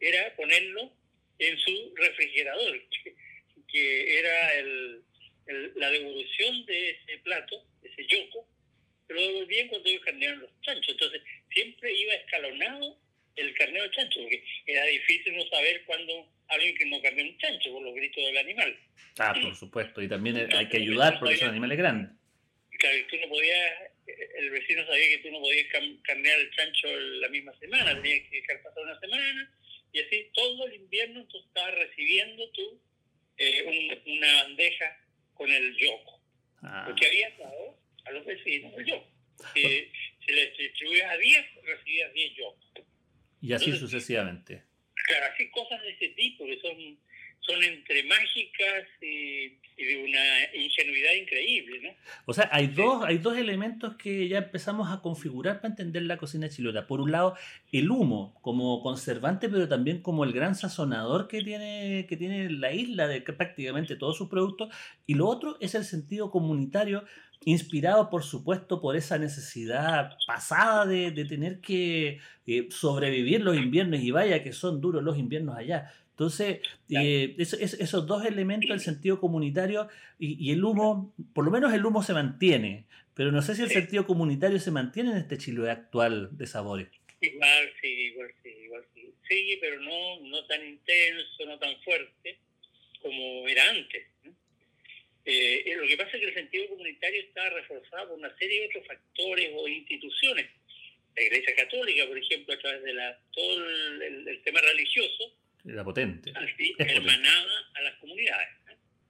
era 0.00 0.36
ponerlo 0.36 0.92
en 1.38 1.58
su 1.58 1.94
refrigerador, 1.96 2.82
que, 3.70 4.18
era 4.18 4.54
el, 4.54 5.02
la 5.76 5.90
devolución 5.90 6.66
de 6.66 6.90
ese 6.90 7.18
plato, 7.18 7.64
ese 7.82 8.06
yoco, 8.06 8.48
pero 9.06 9.20
lo 9.20 9.26
devolvían 9.26 9.68
cuando 9.68 9.88
ellos 9.88 10.04
carnearon 10.04 10.40
los 10.40 10.60
chanchos. 10.62 10.88
Entonces, 10.88 11.22
siempre 11.50 11.92
iba 11.94 12.14
escalonado 12.14 12.98
el 13.36 13.54
carneo 13.54 13.82
de 13.84 13.90
chancho, 13.92 14.20
porque 14.20 14.44
era 14.66 14.84
difícil 14.84 15.36
no 15.36 15.46
saber 15.48 15.82
cuándo 15.86 16.28
alguien 16.48 16.74
que 16.76 16.86
no 16.86 17.00
carneó 17.00 17.26
un 17.26 17.38
chancho 17.38 17.72
por 17.72 17.82
los 17.82 17.94
gritos 17.94 18.24
del 18.24 18.38
animal. 18.38 18.78
Ah, 19.18 19.34
por 19.40 19.54
supuesto, 19.54 20.02
y 20.02 20.08
también 20.08 20.48
hay 20.54 20.68
que 20.68 20.78
ayudar 20.78 21.18
porque 21.18 21.36
son 21.36 21.50
animales 21.50 21.78
grandes. 21.78 22.10
Claro, 22.78 22.98
tú 23.10 23.16
no 23.16 23.28
podías, 23.28 23.72
el 24.38 24.50
vecino 24.50 24.86
sabía 24.86 25.08
que 25.08 25.18
tú 25.18 25.30
no 25.32 25.40
podías 25.40 25.66
carnear 26.02 26.38
el 26.38 26.50
chancho 26.52 26.88
la 26.88 27.28
misma 27.28 27.52
semana, 27.58 28.00
tenías 28.00 28.28
que 28.28 28.36
dejar 28.36 28.62
pasar 28.62 28.84
una 28.84 29.00
semana, 29.00 29.52
y 29.98 30.06
así 30.06 30.30
todo 30.32 30.66
el 30.66 30.74
invierno 30.74 31.24
tú 31.26 31.38
estabas 31.38 31.74
recibiendo 31.74 32.48
tú 32.50 32.80
eh, 33.36 34.02
una 34.06 34.42
bandeja 34.42 34.96
con 35.34 35.50
el 35.50 35.76
yoco. 35.76 36.20
Ah. 36.62 36.84
Porque 36.86 37.06
había 37.06 37.30
dado 37.38 37.78
a 38.04 38.10
los 38.12 38.24
vecinos 38.24 38.72
el 38.76 38.86
yoco. 38.86 39.08
Si, 39.54 39.62
si 40.24 40.32
les 40.32 40.56
distribuías 40.56 41.10
a 41.10 41.16
10, 41.16 41.46
recibías 41.64 42.12
10 42.12 42.34
yocos. 42.36 42.72
Y 43.40 43.52
así 43.52 43.72
sucesivamente. 43.72 44.64
Claro, 45.06 45.26
así 45.32 45.48
cosas 45.50 45.80
de 45.82 45.90
ese 45.90 46.08
tipo 46.08 46.44
que 46.44 46.60
son, 46.60 46.98
son 47.48 47.62
entre 47.64 48.02
mágicas 48.04 48.84
y, 49.00 49.56
de 49.78 50.04
una 50.04 50.60
ingenuidad 50.60 51.12
increíble, 51.12 51.80
¿no? 51.82 51.90
O 52.26 52.34
sea, 52.34 52.48
hay 52.52 52.66
dos, 52.66 53.04
hay 53.04 53.18
dos 53.18 53.38
elementos 53.38 53.94
que 53.94 54.28
ya 54.28 54.38
empezamos 54.38 54.90
a 54.90 55.00
configurar 55.00 55.60
para 55.60 55.70
entender 55.70 56.02
la 56.02 56.16
cocina 56.16 56.48
chilota. 56.48 56.88
Por 56.88 57.00
un 57.00 57.12
lado, 57.12 57.36
el 57.70 57.88
humo 57.88 58.36
como 58.42 58.82
conservante, 58.82 59.48
pero 59.48 59.68
también 59.68 60.02
como 60.02 60.24
el 60.24 60.32
gran 60.32 60.56
sazonador 60.56 61.28
que 61.28 61.42
tiene, 61.42 62.06
que 62.08 62.16
tiene 62.16 62.50
la 62.50 62.72
isla 62.72 63.06
de 63.06 63.20
prácticamente 63.20 63.94
todos 63.94 64.18
sus 64.18 64.28
productos. 64.28 64.68
Y 65.06 65.14
lo 65.14 65.28
otro 65.28 65.56
es 65.60 65.76
el 65.76 65.84
sentido 65.84 66.32
comunitario 66.32 67.04
inspirado 67.44 68.10
por 68.10 68.24
supuesto 68.24 68.80
por 68.80 68.96
esa 68.96 69.18
necesidad 69.18 70.16
pasada 70.26 70.86
de, 70.86 71.12
tener 71.24 71.60
que 71.60 72.20
eh, 72.46 72.68
sobrevivir 72.70 73.40
los 73.40 73.56
inviernos 73.56 74.00
y 74.00 74.10
vaya 74.10 74.42
que 74.42 74.52
son 74.52 74.80
duros 74.80 75.02
los 75.02 75.18
inviernos 75.18 75.56
allá. 75.56 75.92
Entonces, 76.10 76.60
eh, 76.90 77.36
esos 77.38 78.06
dos 78.08 78.24
elementos, 78.24 78.70
el 78.70 78.80
sentido 78.80 79.20
comunitario 79.20 79.86
y, 80.18 80.50
el 80.50 80.64
humo, 80.64 81.14
por 81.32 81.44
lo 81.44 81.52
menos 81.52 81.72
el 81.72 81.86
humo 81.86 82.02
se 82.02 82.12
mantiene, 82.12 82.86
pero 83.14 83.30
no 83.30 83.40
sé 83.40 83.54
si 83.54 83.62
el 83.62 83.70
sentido 83.70 84.04
comunitario 84.04 84.58
se 84.58 84.72
mantiene 84.72 85.12
en 85.12 85.18
este 85.18 85.38
Chile 85.38 85.70
actual 85.70 86.36
de 86.36 86.46
sabores. 86.48 86.88
Igual 87.20 87.70
sí, 87.80 87.86
igual 87.86 88.30
sí, 88.42 88.48
igual 88.64 88.84
sí. 88.94 89.14
Sí, 89.28 89.58
pero 89.60 89.80
no, 89.80 90.20
no 90.22 90.44
tan 90.46 90.66
intenso, 90.66 91.46
no 91.46 91.56
tan 91.56 91.76
fuerte 91.84 92.38
como 93.00 93.46
era 93.46 93.70
antes. 93.70 94.06
Eh, 95.30 95.74
lo 95.76 95.86
que 95.86 95.96
pasa 95.96 96.10
es 96.16 96.20
que 96.20 96.28
el 96.28 96.34
sentido 96.34 96.68
comunitario 96.68 97.20
está 97.20 97.50
reforzado 97.50 98.08
por 98.08 98.18
una 98.18 98.34
serie 98.38 98.60
de 98.60 98.66
otros 98.68 98.86
factores 98.86 99.50
o 99.54 99.68
instituciones. 99.68 100.46
La 101.14 101.22
Iglesia 101.22 101.54
Católica, 101.54 102.06
por 102.06 102.16
ejemplo, 102.16 102.54
a 102.54 102.58
través 102.58 102.82
de 102.82 102.94
la, 102.94 103.18
todo 103.32 103.68
el 104.00 104.40
tema 104.44 104.60
religioso, 104.60 105.34
era 105.66 105.84
potente. 105.84 106.32
Así, 106.34 106.74
hermanada 106.78 107.70
a 107.74 107.82
las 107.82 107.94
comunidades. 107.96 108.48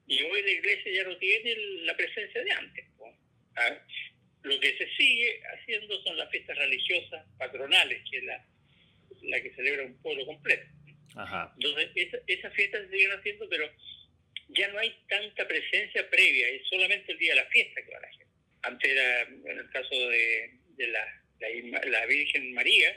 Y 0.06 0.22
hoy 0.22 0.42
la 0.42 0.50
iglesia 0.50 0.92
ya 0.92 1.04
no 1.04 1.16
tiene 1.18 1.54
la 1.84 1.96
presencia 1.96 2.42
de 2.42 2.50
antes. 2.50 2.86
¿Ah? 3.56 3.78
Lo 4.42 4.58
que 4.58 4.76
se 4.78 4.88
sigue 4.96 5.40
haciendo 5.54 6.02
son 6.02 6.16
las 6.16 6.30
fiestas 6.30 6.56
religiosas 6.56 7.26
patronales, 7.38 8.02
que 8.10 8.18
es 8.18 8.24
la, 8.24 8.44
la 9.22 9.42
que 9.42 9.54
celebra 9.54 9.84
un 9.84 10.00
pueblo 10.00 10.24
completo. 10.26 10.66
Ajá. 11.14 11.52
Entonces, 11.60 12.22
esas 12.26 12.54
fiestas 12.54 12.86
se 12.86 12.90
siguen 12.90 13.12
haciendo, 13.12 13.48
pero 13.48 13.70
ya 14.48 14.68
no 14.68 14.78
hay 14.78 14.94
tanta 15.08 15.46
presencia 15.46 16.08
previa, 16.08 16.48
es 16.48 16.66
solamente 16.68 17.12
el 17.12 17.18
día 17.18 17.34
de 17.34 17.40
la 17.40 17.46
fiesta 17.46 17.82
que 17.82 17.92
va 17.92 18.00
la 18.00 18.10
gente. 18.10 18.26
Antes 18.62 18.90
era, 18.90 19.22
en 19.22 19.58
el 19.58 19.70
caso 19.70 19.94
de, 19.94 20.54
de 20.76 20.86
la, 20.88 21.04
la, 21.40 21.80
la 21.86 22.06
Virgen 22.06 22.52
María, 22.54 22.96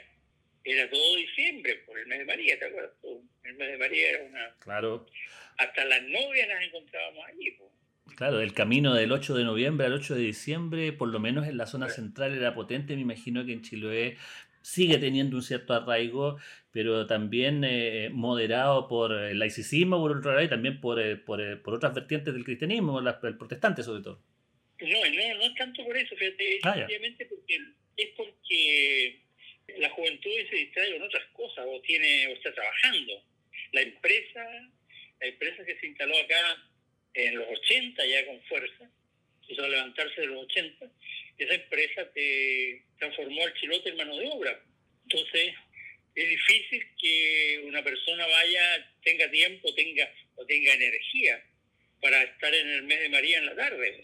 era 0.64 0.88
todo 0.88 1.16
diciembre, 1.16 1.76
por 1.86 1.98
el 1.98 2.06
mes 2.06 2.20
de 2.20 2.24
María, 2.24 2.58
¿te 2.58 2.66
acuerdas? 2.66 2.92
El 3.44 3.54
mes 3.54 3.68
de 3.72 3.78
María 3.78 4.10
era 4.10 4.24
una... 4.24 4.56
Claro. 4.60 5.06
Hasta 5.58 5.84
las 5.84 6.02
novias 6.02 6.48
las 6.48 6.62
encontrábamos 6.62 7.26
allí. 7.26 7.56
Claro, 8.16 8.40
el 8.40 8.52
camino 8.52 8.94
del 8.94 9.12
8 9.12 9.34
de 9.34 9.44
noviembre 9.44 9.86
al 9.86 9.94
8 9.94 10.14
de 10.14 10.22
diciembre, 10.22 10.92
por 10.92 11.08
lo 11.08 11.18
menos 11.18 11.46
en 11.46 11.56
la 11.56 11.66
zona 11.66 11.88
central, 11.88 12.36
era 12.36 12.54
potente. 12.54 12.94
Me 12.94 13.02
imagino 13.02 13.44
que 13.44 13.52
en 13.52 13.62
Chiloé 13.62 14.16
sigue 14.62 14.98
teniendo 14.98 15.36
un 15.36 15.42
cierto 15.42 15.74
arraigo, 15.74 16.38
pero 16.72 17.06
también 17.06 17.64
eh, 17.64 18.08
moderado 18.10 18.88
por 18.88 19.12
el 19.12 19.38
laicismo, 19.38 20.00
por 20.00 20.16
otro 20.16 20.32
lado, 20.32 20.44
y 20.44 20.48
también 20.48 20.80
por, 20.80 21.00
eh, 21.00 21.16
por, 21.16 21.40
eh, 21.40 21.56
por, 21.56 21.74
otras 21.74 21.94
vertientes 21.94 22.32
del 22.32 22.44
cristianismo, 22.44 22.98
el 23.00 23.36
protestante 23.36 23.82
sobre 23.82 24.02
todo. 24.02 24.22
No, 24.80 24.88
no, 24.88 25.34
no 25.38 25.44
es 25.44 25.54
tanto 25.54 25.84
por 25.84 25.96
eso, 25.96 26.16
fíjate, 26.16 26.56
es 26.56 26.64
ah, 26.64 26.74
porque, 27.28 27.58
es 27.96 28.08
porque 28.16 29.20
la 29.78 29.90
juventud 29.90 30.30
se 30.50 30.56
distrae 30.56 30.92
con 30.92 31.02
otras 31.02 31.24
cosas 31.32 31.66
o 31.68 31.80
tiene 31.82 32.28
o 32.28 32.30
está 32.32 32.52
trabajando. 32.52 33.22
La 33.72 33.82
empresa, 33.82 34.44
la 35.20 35.26
empresa 35.26 35.64
que 35.64 35.78
se 35.78 35.86
instaló 35.86 36.14
acá 36.18 36.64
en 37.14 37.36
los 37.36 37.46
80 37.48 38.06
ya 38.06 38.26
con 38.26 38.42
fuerza, 38.42 38.90
empezó 39.42 39.64
a 39.64 39.68
levantarse 39.68 40.20
de 40.20 40.26
los 40.28 40.44
80, 40.44 40.90
esa 41.38 41.54
empresa 41.54 42.12
te 42.12 42.84
transformó 43.02 43.44
al 43.44 43.54
chilote 43.54 43.88
en 43.88 43.96
mano 43.96 44.16
de 44.16 44.28
obra. 44.28 44.60
Entonces, 45.04 45.54
es 46.14 46.28
difícil 46.28 46.84
que 47.00 47.64
una 47.66 47.82
persona 47.82 48.26
vaya, 48.26 48.90
tenga 49.02 49.30
tiempo, 49.30 49.74
tenga 49.74 50.08
o 50.36 50.46
tenga 50.46 50.72
energía 50.74 51.42
para 52.00 52.22
estar 52.22 52.54
en 52.54 52.68
el 52.68 52.82
mes 52.84 53.00
de 53.00 53.08
María 53.08 53.38
en 53.38 53.46
la 53.46 53.56
tarde. 53.56 54.00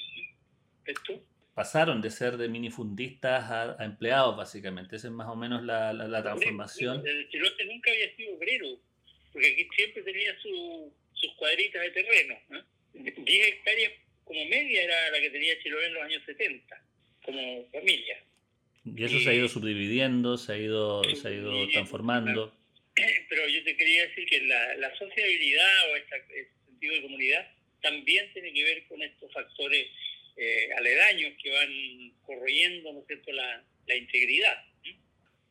¿Esto? 0.87 1.23
pasaron 1.55 2.01
de 2.01 2.11
ser 2.11 2.37
de 2.37 2.49
minifundistas 2.49 3.51
a, 3.51 3.85
empleados, 3.85 4.37
básicamente. 4.37 4.95
Esa 4.95 5.09
es 5.09 5.13
más 5.13 5.27
o 5.27 5.35
menos 5.35 5.65
la, 5.65 5.93
la, 5.93 6.23
transformación. 6.23 7.05
El 7.05 7.29
chilote 7.31 7.65
nunca 7.65 7.91
había 7.91 8.15
sido 8.15 8.37
obrero, 8.37 8.79
porque 9.33 9.49
aquí 9.49 9.69
siempre 9.75 10.03
tenía 10.05 10.39
su, 10.41 10.95
sus 11.15 11.35
cuadritas 11.35 11.83
de 11.83 11.91
terreno. 11.91 12.37
10 12.95 13.49
hectáreas 13.49 13.93
como 14.23 14.45
media 14.45 14.85
era 14.85 15.11
la 15.11 15.21
que 15.21 15.31
tenía 15.31 15.59
Chiloé 15.61 15.87
en 15.87 15.95
los 15.95 16.03
años 16.05 16.23
70, 16.27 16.83
como 17.25 17.69
familia. 17.73 18.23
Y 18.97 19.05
eso 19.05 19.19
se 19.19 19.31
ha 19.31 19.35
ido 19.35 19.49
subdividiendo, 19.49 20.37
se 20.37 20.53
ha 20.53 20.57
ido, 20.57 21.03
se 21.05 21.29
ha 21.29 21.31
ido 21.31 21.69
transformando. 21.69 22.55
Pero 23.29 23.49
yo 23.49 23.63
te 23.65 23.77
quería 23.77 24.07
decir 24.09 24.27
que 24.27 24.41
la, 24.43 24.77
la 24.77 24.97
sociabilidad 24.97 25.93
o 25.93 25.97
ese 25.97 26.51
sentido 26.67 26.95
de 26.95 27.03
comunidad 27.03 27.49
también 27.81 28.33
tiene 28.33 28.53
que 28.53 28.65
ver 28.65 28.87
con 28.89 29.03
estos 29.03 29.33
factores 29.33 29.87
eh, 30.37 30.69
aledaños 30.77 31.33
que 31.43 31.51
van 31.51 32.13
corroyendo 32.23 32.93
¿no 32.93 33.05
cierto? 33.07 33.33
La, 33.33 33.63
la 33.87 33.97
integridad. 33.97 34.65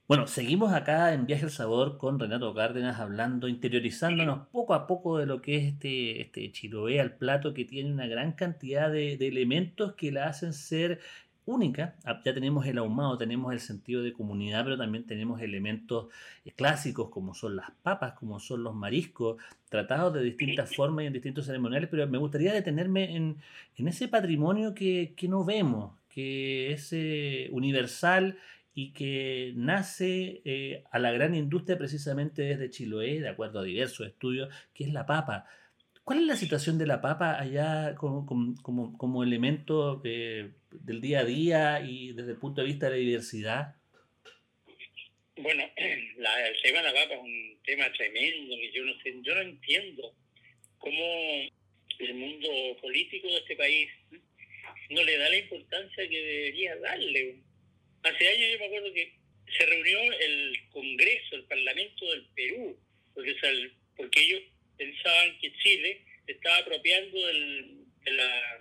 Bueno, 0.07 0.25
seguimos 0.25 0.71
acá 0.71 1.13
en 1.13 1.25
Viaje 1.25 1.43
al 1.43 1.51
Sabor 1.51 1.97
con 1.97 2.17
Renato 2.17 2.53
Cárdenas 2.53 2.97
hablando, 2.97 3.49
interiorizándonos 3.49 4.47
poco 4.47 4.73
a 4.73 4.87
poco 4.87 5.17
de 5.17 5.25
lo 5.25 5.41
que 5.41 5.57
es 5.57 5.65
este, 5.65 6.21
este 6.21 6.49
Chiloé 6.53 7.01
al 7.01 7.17
plato 7.17 7.53
que 7.53 7.65
tiene 7.65 7.91
una 7.91 8.07
gran 8.07 8.31
cantidad 8.31 8.89
de, 8.89 9.17
de 9.17 9.27
elementos 9.27 9.95
que 9.95 10.13
la 10.13 10.27
hacen 10.27 10.53
ser 10.53 11.01
única. 11.47 11.95
Ah, 12.03 12.21
ya 12.23 12.33
tenemos 12.33 12.65
el 12.67 12.77
ahumado, 12.77 13.17
tenemos 13.17 13.53
el 13.53 13.59
sentido 13.59 14.03
de 14.03 14.13
comunidad, 14.13 14.63
pero 14.65 14.77
también 14.77 15.05
tenemos 15.05 15.41
elementos 15.41 16.07
eh, 16.45 16.51
clásicos 16.51 17.09
como 17.09 17.33
son 17.33 17.55
las 17.55 17.71
papas, 17.81 18.13
como 18.13 18.39
son 18.39 18.63
los 18.63 18.75
mariscos, 18.75 19.37
tratados 19.69 20.13
de 20.13 20.21
distintas 20.21 20.75
formas 20.75 21.03
y 21.03 21.07
en 21.07 21.13
distintos 21.13 21.45
ceremoniales, 21.45 21.89
pero 21.89 22.05
me 22.07 22.17
gustaría 22.17 22.53
detenerme 22.53 23.15
en, 23.15 23.37
ese 23.77 24.07
patrimonio 24.07 24.73
que, 24.75 25.15
no 25.29 25.45
vemos, 25.45 25.93
que 26.09 26.73
es 26.73 26.89
eh, 26.91 27.49
universal 27.51 28.37
y 28.73 28.91
que 28.91 29.53
nace 29.55 30.41
eh, 30.45 30.83
a 30.91 30.99
la 30.99 31.11
gran 31.11 31.33
industria 31.33 31.77
precisamente 31.77 32.43
desde 32.43 32.69
Chiloé, 32.69 33.21
de 33.21 33.29
acuerdo 33.29 33.59
a 33.59 33.63
diversos 33.63 34.05
estudios, 34.05 34.49
que 34.73 34.83
es 34.83 34.93
la 34.93 35.05
papa. 35.05 35.45
¿Cuál 36.07 36.19
es 36.19 36.25
la 36.25 36.37
situación 36.37 36.77
de 36.77 36.87
la 36.87 37.01
papa 37.01 37.37
allá 37.37 37.93
como, 37.95 38.25
como, 38.25 38.97
como 38.97 39.23
elemento 39.23 40.01
eh, 40.05 40.51
del 40.71 41.01
día 41.01 41.19
a 41.19 41.25
día 41.25 41.81
y 41.85 42.13
desde 42.13 42.31
el 42.31 42.37
punto 42.37 42.61
de 42.61 42.67
vista 42.67 42.85
de 42.85 42.91
la 42.93 42.97
diversidad? 42.97 43.75
Bueno, 45.35 45.69
la, 46.17 46.47
el 46.47 46.61
tema 46.61 46.77
de 46.77 46.83
la 46.85 46.93
papa 46.93 47.13
es 47.13 47.19
un 47.19 47.59
tema 47.65 47.91
tremendo 47.91 48.55
que 48.55 48.71
yo 48.71 48.85
no 48.85 48.93
sé, 49.03 49.15
yo 49.21 49.35
no 49.35 49.41
entiendo 49.41 50.15
cómo 50.77 51.03
el 51.99 52.13
mundo 52.13 52.47
político 52.81 53.27
de 53.27 53.39
este 53.39 53.57
país 53.57 53.89
no 54.89 55.03
le 55.03 55.17
da 55.17 55.29
la 55.29 55.37
importancia 55.39 56.07
que 56.07 56.21
debería 56.21 56.77
darle. 56.77 57.35
Hace 58.03 58.29
años 58.29 58.53
yo 58.53 58.59
me 58.59 58.65
acuerdo 58.67 58.93
que 58.93 59.13
se 59.57 59.65
reunió 59.65 59.99
el 60.21 60.57
Congreso, 60.69 61.35
el 61.35 61.43
Parlamento 61.43 62.09
del 62.11 62.25
Perú, 62.33 62.79
porque, 63.13 63.35
porque 63.97 64.23
ellos 64.23 64.41
pensaban 64.77 65.39
que 65.39 65.53
Chile 65.57 66.01
estaba 66.27 66.57
apropiando 66.57 67.17
de 67.25 68.11
la 68.11 68.59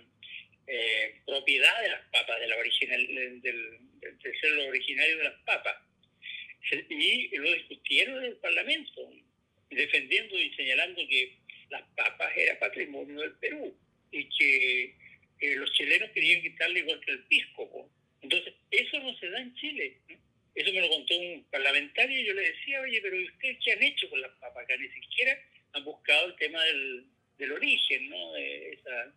eh, 0.67 1.15
propiedad 1.25 1.81
de 1.81 1.89
las 1.89 2.01
papas, 2.11 2.39
de 2.39 2.47
la 2.47 2.57
original, 2.57 3.07
del, 3.07 3.41
del, 3.41 3.79
ser 4.21 4.51
lo 4.51 4.67
originario 4.67 5.17
de 5.17 5.23
las 5.23 5.39
papas. 5.45 5.75
Y 6.89 7.37
lo 7.37 7.53
discutieron 7.53 8.17
en 8.17 8.31
el 8.31 8.37
Parlamento, 8.37 9.09
defendiendo 9.69 10.37
y 10.37 10.53
señalando 10.55 11.07
que 11.07 11.37
las 11.69 11.83
papas 11.95 12.31
eran 12.35 12.59
patrimonio 12.59 13.21
del 13.21 13.33
Perú 13.35 13.77
y 14.11 14.27
que 14.29 15.55
los 15.55 15.71
chilenos 15.73 16.09
querían 16.11 16.41
quitarle 16.41 16.79
igual 16.79 16.99
que 17.01 17.11
el 17.11 17.23
pisco. 17.25 17.89
Entonces, 18.21 18.53
eso 18.71 18.99
no 18.99 19.17
se 19.17 19.29
da 19.29 19.39
en 19.39 19.55
Chile. 19.55 19.97
Eso 20.55 20.73
me 20.73 20.81
lo 20.81 20.89
contó 20.89 21.15
un 21.17 21.45
parlamentario 21.51 22.19
y 22.19 22.25
yo 22.25 22.33
le 22.33 22.49
decía, 22.49 22.81
oye, 22.81 22.99
pero 23.01 23.15
¿ustedes 23.17 23.57
qué 23.63 23.71
han 23.73 23.83
hecho 23.83 24.09
con 24.09 24.19
las 24.19 24.31
papas? 24.39 24.65
Que 24.67 24.77
ni 24.77 24.89
siquiera 24.89 25.39
han 25.77 25.85
buscado 25.85 26.27
el 26.27 26.35
tema 26.35 26.63
del, 26.63 27.05
del 27.37 27.51
origen, 27.51 28.09
¿no? 28.09 28.33
De 28.33 28.73
esa, 28.73 29.13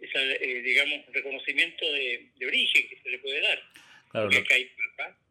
esa 0.00 0.20
eh, 0.22 0.62
digamos, 0.62 1.00
reconocimiento 1.12 1.84
de, 1.92 2.30
de, 2.38 2.46
origen 2.46 2.88
que 2.88 2.98
se 3.02 3.10
le 3.10 3.18
puede 3.18 3.40
dar. 3.40 3.62
Claro, 4.10 4.28
lo, 4.28 4.44
que 4.44 4.70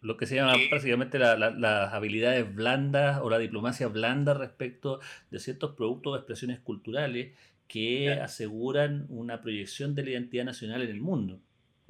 lo 0.01 0.15
que 0.15 0.25
se 0.25 0.35
llama 0.35 0.55
básicamente 0.71 1.19
las 1.19 1.93
habilidades 1.93 2.53
blandas 2.55 3.19
o 3.21 3.29
la 3.29 3.37
diplomacia 3.37 3.87
blanda 3.87 4.33
respecto 4.33 5.01
de 5.31 5.39
ciertos 5.39 5.75
productos 5.75 6.13
o 6.13 6.15
expresiones 6.15 6.59
culturales 6.59 7.33
que 7.67 8.09
aseguran 8.09 9.05
una 9.09 9.41
proyección 9.41 9.95
de 9.95 10.03
la 10.03 10.09
identidad 10.11 10.45
nacional 10.45 10.81
en 10.81 10.89
el 10.89 11.01
mundo. 11.01 11.41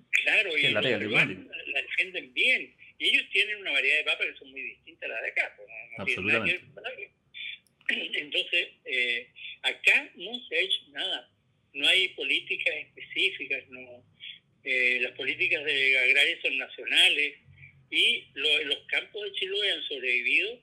Claro, 0.09 0.57
y 0.57 0.63
la, 0.63 0.81
la, 0.81 0.89
defienden 0.89 2.33
bien. 2.33 2.75
Y 2.97 3.09
ellos 3.09 3.23
tienen 3.31 3.57
una 3.57 3.71
variedad 3.71 3.99
de 3.99 4.03
papas 4.03 4.27
que 4.27 4.35
son 4.39 4.51
muy 4.51 4.61
distintas 4.61 5.09
a 5.09 5.13
las 5.13 5.21
de 5.21 5.29
acá. 5.29 5.55
Absolutamente. 5.99 6.61
Entonces, 8.15 8.69
eh, 8.85 9.29
Acá 9.61 10.09
no 10.15 10.39
se 10.47 10.55
ha 10.55 10.59
hecho 10.59 10.81
nada, 10.91 11.29
no 11.73 11.87
hay 11.87 12.07
políticas 12.09 12.73
específicas, 12.75 13.67
no 13.69 14.03
eh, 14.63 14.99
las 15.01 15.11
políticas 15.13 15.63
de 15.65 15.99
agrarias 15.99 16.39
son 16.41 16.57
nacionales 16.57 17.35
y 17.89 18.25
los 18.35 18.77
campos 18.87 19.23
de 19.23 19.31
Chiloé 19.33 19.71
han 19.71 19.83
sobrevivido 19.83 20.61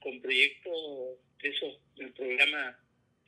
con 0.00 0.20
proyectos 0.20 1.18
de 1.40 1.48
esos 1.48 1.78
programas 2.16 2.76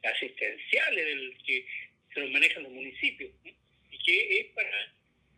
asistenciales 0.02 1.04
del 1.04 1.38
que 1.46 1.66
se 2.12 2.20
los 2.20 2.30
manejan 2.30 2.64
los 2.64 2.72
municipios 2.72 3.30
y 3.44 3.98
que 3.98 4.40
es 4.40 4.46
para 4.54 4.94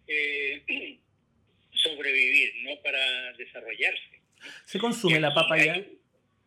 eh, 0.09 0.63
sobrevivir, 1.75 2.55
no 2.63 2.81
para 2.83 3.33
desarrollarse. 3.35 4.21
¿Se 4.65 4.79
consume 4.79 5.21
la 5.21 5.35
papa 5.35 5.63
ya? 5.63 5.85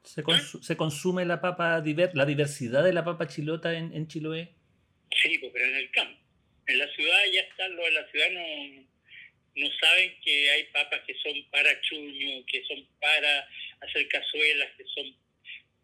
¿Se, 0.03 0.21
¿Ah? 0.21 0.39
¿Se, 0.61 0.77
consume 0.77 1.25
la 1.25 1.41
papa, 1.41 1.83
la 2.13 2.25
diversidad 2.25 2.83
de 2.83 2.93
la 2.93 3.03
papa 3.03 3.27
chilota 3.27 3.77
en, 3.77 3.93
en 3.93 4.07
Chiloé? 4.07 4.53
Sí, 5.11 5.37
pues, 5.39 5.51
pero 5.53 5.65
en 5.65 5.75
el 5.75 5.91
campo. 5.91 6.19
En 6.67 6.77
la 6.77 6.87
ciudad 6.93 7.19
ya 7.33 7.41
están, 7.41 7.75
los 7.75 7.85
de 7.85 7.91
la 7.91 8.11
ciudad 8.11 8.29
no, 8.31 8.85
no 9.55 9.69
saben 9.79 10.15
que 10.21 10.51
hay 10.51 10.63
papas 10.65 11.01
que 11.05 11.15
son 11.15 11.33
para 11.51 11.81
chuño, 11.81 12.45
que 12.45 12.63
son 12.65 12.85
para 12.99 13.47
hacer 13.81 14.07
cazuelas, 14.07 14.69
que 14.77 14.85
son 14.85 15.15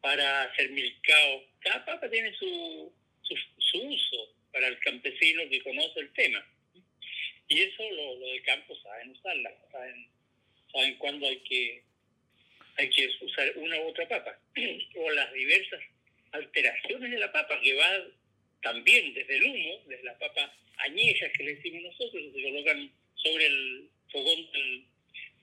para 0.01 0.43
hacer 0.43 0.69
milcao. 0.69 1.43
Cada 1.60 1.86
papa 1.86 2.10
tiene 2.10 2.34
su, 2.36 2.93
su, 3.24 3.77
uso 3.81 4.36
para 4.51 4.67
el 4.67 4.79
campesino 4.79 5.50
que 5.50 5.63
conoce 5.63 6.00
el 6.00 6.13
tema. 6.13 6.45
Y 7.48 7.62
eso 7.62 7.84
lo, 7.91 8.15
lo 8.19 8.27
del 8.27 8.43
campo 8.43 8.75
saben 8.81 9.12
usarla, 9.12 9.51
saben, 9.72 10.07
saben 10.72 10.95
cuándo 10.98 11.27
hay 11.27 11.39
que, 11.39 11.84
hay 12.77 12.89
que 12.89 13.10
usar 13.22 13.51
una 13.55 13.79
u 13.82 13.88
otra 13.88 14.08
papa. 14.08 14.38
o 14.96 15.12
las 15.12 15.32
diversas 15.34 15.82
alteraciones 16.32 17.12
de 17.12 17.17
la 17.17 17.32
papa 17.32 17.60
que 17.62 17.74
va 17.74 17.89
también 18.62 19.13
desde 19.13 19.38
el 19.38 19.44
humo, 19.44 19.84
desde 19.88 20.03
la 20.03 20.17
papa 20.17 20.53
añeja 20.77 21.32
que 21.32 21.44
le 21.44 21.55
decimos 21.55 21.84
nosotros, 21.84 22.24
se 22.34 22.44
colocan 22.44 22.91
sobre 23.15 23.46
el 23.46 23.89
fogón 24.12 24.48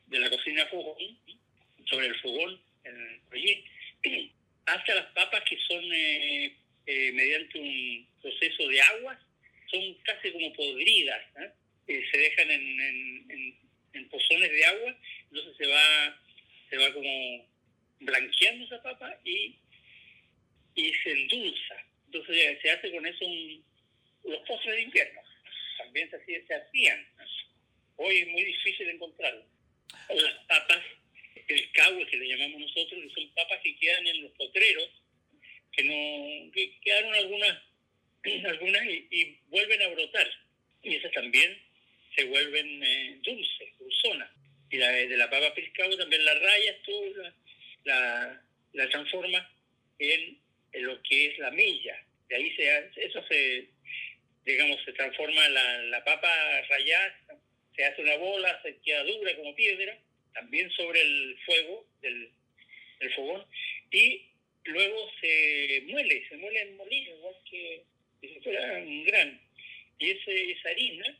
de 0.07 0.19
la 0.19 0.31
cocina 0.31 0.67
fogón, 0.67 1.19
sobre 1.87 2.07
el 2.07 2.15
fogón, 2.21 2.61
hasta 4.67 4.95
las 4.95 5.07
papas 5.13 5.43
que 5.49 5.59
son 5.69 5.85
eh, 5.93 6.57
eh, 6.87 7.13
mediante 7.13 7.59
un 7.59 8.07
proceso 8.21 8.69
de 8.69 8.81
agua, 8.81 9.19
son 9.71 9.95
casi 10.05 10.31
como 10.33 10.53
podridas, 10.53 11.23
¿eh? 11.41 11.51
se 11.87 12.19
dejan 12.19 12.51
en, 12.51 12.81
en, 13.95 14.09
pozones 14.09 14.51
de 14.51 14.65
agua, 14.65 14.97
entonces 15.31 15.57
se 15.57 15.67
va, 15.67 16.21
se 16.73 16.79
va 16.79 16.91
como 16.95 17.47
blanqueando 18.01 18.65
esa 18.65 18.83
papa 18.83 19.15
y, 19.27 19.55
y 20.75 20.95
se 20.95 21.13
endulza. 21.13 21.77
Entonces 22.07 22.59
se 22.63 22.71
hace 22.71 22.91
con 22.91 23.05
eso 23.05 23.25
los 24.25 24.39
postres 24.49 24.77
de 24.77 24.83
invierno. 24.83 25.21
También 25.77 26.11
se, 26.11 26.55
hacían. 26.55 27.07
Hoy 27.97 28.17
es 28.17 28.29
muy 28.29 28.45
difícil 28.45 28.89
encontrarlo. 28.89 29.45
Las 30.09 30.33
papas, 30.47 30.83
el 31.47 31.73
cague 31.73 32.07
que 32.07 32.17
le 32.17 32.29
llamamos 32.29 32.61
nosotros, 32.63 33.03
que 33.03 33.21
son 33.21 33.35
papas 33.35 33.61
que 33.63 33.77
quedan 33.77 34.07
en 34.07 34.23
los 34.23 34.33
potreros, 34.33 34.89
que 35.73 35.85
no 35.85 36.53
que 36.53 36.81
quedaron 36.81 37.15
algunas, 37.15 37.63
algunas 38.47 38.87
y, 38.87 39.39
vuelven 39.49 39.83
a 39.83 39.89
brotar. 39.89 40.31
Y 40.83 40.95
esas 40.95 41.13
también 41.13 41.61
se 42.17 42.25
vuelven 42.25 42.83
eh, 42.83 43.19
dulces, 43.23 43.79
dulzonas. 43.79 44.31
Y 44.73 44.79
la, 44.79 44.91
de 44.91 45.17
la 45.17 45.31
papa 45.31 45.55
pescado 45.55 45.97
también 45.97 46.25
la 46.25 46.35
rayas, 46.35 46.77
tú 46.85 47.15
la, 47.85 48.43
la, 48.73 48.89
transforma 48.89 49.49
en, 49.99 50.39
en, 50.73 50.87
lo 50.87 51.01
que 51.03 51.27
es 51.27 51.39
la 51.39 51.53
milla. 51.53 51.97
De 52.29 52.37
ahí 52.37 52.57
se, 52.57 52.91
eso 52.97 53.25
se, 53.29 53.69
digamos, 54.45 54.83
se 54.85 54.93
transforma 54.95 55.49
la, 55.51 55.83
la 55.85 56.05
papa 56.05 56.29
rayada 56.69 57.15
se 57.75 57.85
hace 57.85 58.03
una 58.03 58.17
bola, 58.17 58.61
se 58.63 58.77
queda 58.79 59.05
dura 59.05 59.35
como 59.37 59.55
piedra, 59.55 59.97
también 60.35 60.71
sobre 60.73 61.01
el 61.01 61.39
fuego 61.45 61.87
del, 62.01 62.31
fogón, 63.15 63.45
y 63.91 64.27
luego 64.65 65.11
se 65.21 65.83
muele, 65.89 66.29
se 66.29 66.37
muele 66.37 66.61
en 66.63 66.77
molino, 66.77 67.17
igual 67.17 67.35
que, 67.51 67.83
si 68.21 68.49
un 68.49 69.05
gran. 69.05 69.41
Y 69.99 70.11
ese, 70.11 70.53
esa 70.53 70.69
harina 70.71 71.19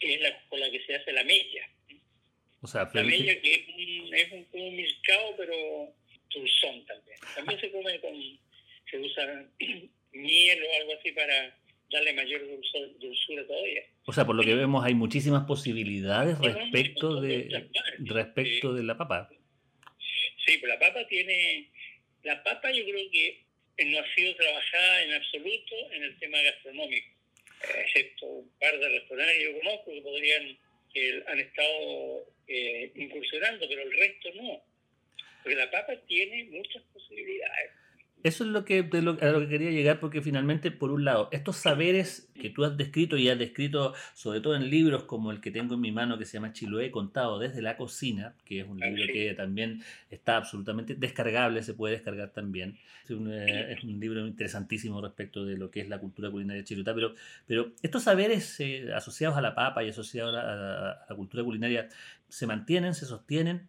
es 0.00 0.20
la 0.20 0.40
con 0.48 0.60
la 0.60 0.70
que 0.70 0.84
se 0.84 0.94
hace 0.94 1.12
la 1.12 1.24
mella. 1.24 1.68
O 2.64 2.66
sea, 2.66 2.88
la 2.94 3.02
mella 3.02 3.38
que 3.42 3.52
es 3.52 3.68
un, 3.68 4.14
es 4.14 4.32
un, 4.32 4.46
un 4.58 4.76
milcao, 4.76 5.36
pero 5.36 5.54
dulzón 6.34 6.86
también. 6.86 7.18
También 7.34 7.60
se 7.60 7.70
come 7.70 8.00
con, 8.00 8.14
se 8.90 8.98
usa 8.98 9.44
miel 10.12 10.64
o 10.64 10.80
algo 10.80 10.94
así 10.98 11.12
para 11.12 11.54
darle 11.90 12.14
mayor 12.14 12.40
dulzura 12.98 13.46
todavía. 13.46 13.82
O 14.06 14.14
sea, 14.14 14.24
por 14.24 14.34
lo 14.34 14.42
que 14.42 14.54
vemos 14.54 14.82
hay 14.82 14.94
muchísimas 14.94 15.44
posibilidades 15.44 16.38
respecto 16.38 17.20
de 17.20 17.68
respecto 17.98 18.72
de 18.72 18.82
la 18.82 18.96
papa. 18.96 19.28
Sí, 20.46 20.56
pues 20.56 20.72
la 20.72 20.78
papa 20.78 21.06
tiene 21.06 21.68
la 22.22 22.42
papa 22.42 22.72
yo 22.72 22.82
creo 22.82 23.10
que 23.10 23.44
no 23.84 23.98
ha 23.98 24.14
sido 24.14 24.34
trabajada 24.36 25.02
en 25.02 25.12
absoluto 25.12 25.74
en 25.92 26.02
el 26.04 26.18
tema 26.18 26.40
gastronómico, 26.40 27.08
excepto 27.84 28.24
un 28.24 28.50
par 28.58 28.78
de 28.78 28.88
restaurantes 28.88 29.36
que 29.36 29.44
yo 29.44 29.58
conozco 29.58 29.92
que 29.92 30.00
podrían 30.00 30.58
que 30.94 31.22
han 31.26 31.40
estado 31.40 32.33
eh, 32.46 32.92
incursionando, 32.94 33.66
pero 33.68 33.82
el 33.82 33.92
resto 33.92 34.28
no. 34.34 34.62
Porque 35.42 35.56
la 35.56 35.70
papa 35.70 35.94
tiene 36.06 36.44
muchas 36.44 36.82
posibilidades. 36.92 37.70
Eso 38.24 38.42
es 38.44 38.48
lo 38.48 38.64
que, 38.64 38.78
a 38.78 39.26
lo 39.26 39.40
que 39.40 39.48
quería 39.48 39.70
llegar, 39.70 40.00
porque 40.00 40.22
finalmente, 40.22 40.70
por 40.70 40.90
un 40.90 41.04
lado, 41.04 41.28
estos 41.30 41.56
saberes 41.56 42.32
que 42.40 42.48
tú 42.48 42.64
has 42.64 42.74
descrito 42.74 43.18
y 43.18 43.28
has 43.28 43.38
descrito, 43.38 43.92
sobre 44.14 44.40
todo 44.40 44.56
en 44.56 44.70
libros 44.70 45.04
como 45.04 45.30
el 45.30 45.42
que 45.42 45.50
tengo 45.50 45.74
en 45.74 45.82
mi 45.82 45.92
mano, 45.92 46.16
que 46.16 46.24
se 46.24 46.38
llama 46.38 46.54
Chiloé 46.54 46.90
contado 46.90 47.38
desde 47.38 47.60
la 47.60 47.76
cocina, 47.76 48.34
que 48.46 48.60
es 48.60 48.66
un 48.66 48.82
ah, 48.82 48.86
libro 48.86 49.12
que 49.12 49.34
también 49.34 49.82
está 50.10 50.38
absolutamente 50.38 50.94
descargable, 50.94 51.62
se 51.62 51.74
puede 51.74 51.96
descargar 51.96 52.30
también. 52.30 52.78
Es 53.04 53.10
un, 53.10 53.30
eh, 53.30 53.76
libro 53.82 54.26
interesantísimo 54.26 55.02
respecto 55.02 55.44
de 55.44 55.58
lo 55.58 55.70
que 55.70 55.80
es 55.80 55.90
la 55.90 55.98
cultura 55.98 56.30
culinaria 56.30 56.64
chilota, 56.64 56.94
pero, 56.94 57.14
pero 57.46 57.74
estos 57.82 58.04
saberes 58.04 58.58
eh, 58.58 58.88
asociados 58.94 59.36
a 59.36 59.42
la 59.42 59.54
papa 59.54 59.84
y 59.84 59.90
asociados 59.90 60.34
a, 60.34 61.04
la 61.10 61.14
cultura 61.14 61.44
culinaria, 61.44 61.90
¿se 62.30 62.46
mantienen, 62.46 62.94
se 62.94 63.04
sostienen? 63.04 63.68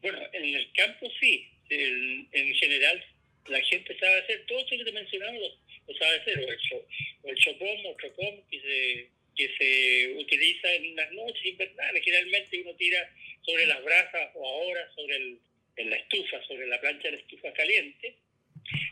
Bueno, 0.00 0.18
en 0.32 0.54
el 0.56 0.72
campo 0.72 1.06
sí, 1.20 1.46
en 1.68 2.54
general 2.54 3.04
la 3.46 3.60
gente 3.62 3.98
sabe 3.98 4.20
hacer 4.20 4.46
todo 4.46 4.58
esto 4.60 4.76
que 4.78 4.84
te 4.84 4.92
mencionaba, 4.92 5.32
lo, 5.32 5.94
sabe 5.94 6.16
hacer, 6.20 6.38
o 6.38 7.28
el, 7.28 7.36
chopón 7.36 7.86
o 7.86 7.96
chopón 8.00 8.42
que 8.50 8.60
se, 8.60 9.08
que 9.36 9.56
se 9.56 10.14
utiliza 10.18 10.72
en 10.74 10.96
las 10.96 11.12
noches 11.12 11.44
invernales. 11.44 12.04
Generalmente 12.04 12.60
uno 12.62 12.74
tira 12.74 13.10
sobre 13.42 13.66
las 13.66 13.82
brasas 13.82 14.30
o 14.34 14.46
ahora 14.46 14.90
sobre 14.94 15.16
el, 15.16 15.38
en 15.76 15.90
la 15.90 15.96
estufa, 15.96 16.42
sobre 16.46 16.66
la 16.66 16.80
plancha 16.80 17.04
de 17.04 17.12
la 17.12 17.18
estufa 17.18 17.52
caliente, 17.52 18.14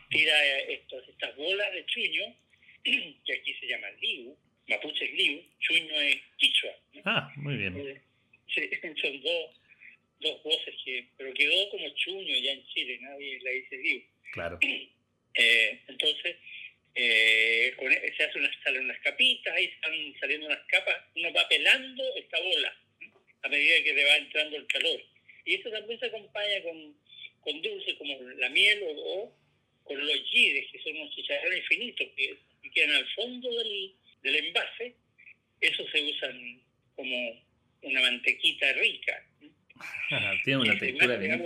tira 0.09 0.45
eh, 0.45 0.73
estos, 0.73 1.07
estas 1.07 1.35
bolas 1.35 1.73
de 1.73 1.85
chuño, 1.85 2.35
que 2.83 3.33
aquí 3.33 3.53
se 3.59 3.67
llaman 3.67 3.93
liu, 4.01 4.35
mapuche 4.67 5.05
es 5.05 5.13
liu, 5.13 5.43
chuño 5.59 6.01
es 6.01 6.17
quichua. 6.37 6.71
Ah, 7.05 7.31
muy 7.37 7.55
bien. 7.55 7.77
Eh, 7.77 8.01
son 9.01 9.21
dos, 9.21 9.61
dos 10.19 10.43
voces 10.43 10.75
que, 10.83 11.07
pero 11.17 11.33
quedó 11.33 11.69
como 11.69 11.89
chuño 11.89 12.35
ya 12.37 12.51
en 12.51 12.65
Chile, 12.67 12.99
nadie 13.01 13.39
la 13.41 13.51
dice 13.51 13.77
liu. 13.77 14.03
Claro. 14.33 14.59
Eh, 15.35 15.79
entonces, 15.87 16.35
eh, 16.95 17.73
e, 17.79 18.13
se 18.17 18.23
hacen 18.23 18.41
unas, 18.41 18.55
salen 18.63 18.85
unas 18.85 18.99
capitas, 18.99 19.53
ahí 19.55 19.65
están 19.65 19.93
saliendo 20.19 20.47
unas 20.47 20.65
capas, 20.67 20.97
uno 21.15 21.31
va 21.31 21.47
pelando 21.47 22.03
esta 22.15 22.39
bola 22.41 22.75
a 23.43 23.47
medida 23.47 23.83
que 23.83 23.93
le 23.93 24.05
va 24.05 24.17
entrando 24.17 24.57
el 24.57 24.67
calor. 24.67 25.01
Y 25.45 25.55
eso 25.55 25.69
también 25.69 25.99
se 25.99 26.07
acompaña 26.07 26.61
con, 26.63 26.95
con 27.41 27.61
dulces 27.61 27.93
como 27.95 28.19
la 28.37 28.49
miel 28.49 28.81
o, 28.83 29.33
con 29.83 30.05
los 30.05 30.31
yides, 30.31 30.71
que 30.71 30.79
son 30.79 30.97
unos 30.97 31.15
chicharrones 31.15 31.67
finitos 31.67 32.07
que, 32.15 32.37
quedan 32.73 32.91
al 32.97 33.07
fondo 33.13 33.49
del, 33.55 33.95
del 34.21 34.35
envase. 34.35 34.93
Eso 35.61 35.87
se 35.89 36.03
usan 36.03 36.61
como 36.95 37.41
una 37.81 38.01
mantequita 38.01 38.73
rica. 38.73 39.25
tiene 40.43 40.61
una 40.61 40.77
textura 40.77 41.17
bien 41.17 41.43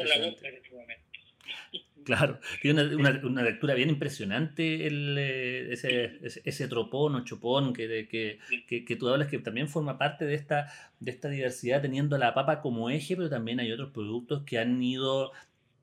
Claro, 2.03 2.39
tiene 2.61 2.95
una, 2.95 3.21
una, 3.23 3.43
lectura 3.43 3.73
bien 3.75 3.89
impresionante 3.89 4.87
el, 4.87 5.15
eh, 5.17 5.73
ese, 5.73 6.19
ese, 6.43 6.67
tropón 6.67 7.15
o 7.15 7.23
chopón 7.23 7.73
que, 7.73 8.07
que, 8.09 8.85
que, 8.85 8.95
tú 8.95 9.07
hablas 9.07 9.29
que 9.29 9.39
también 9.39 9.69
forma 9.69 9.97
parte 9.97 10.25
de 10.25 10.35
esta, 10.35 10.67
de 10.99 11.11
esta 11.11 11.29
diversidad, 11.29 11.81
teniendo 11.81 12.17
la 12.17 12.33
papa 12.33 12.61
como 12.61 12.89
eje, 12.89 13.15
pero 13.15 13.29
también 13.29 13.59
hay 13.59 13.71
otros 13.71 13.91
productos 13.91 14.43
que 14.43 14.59
han 14.59 14.81
ido 14.81 15.31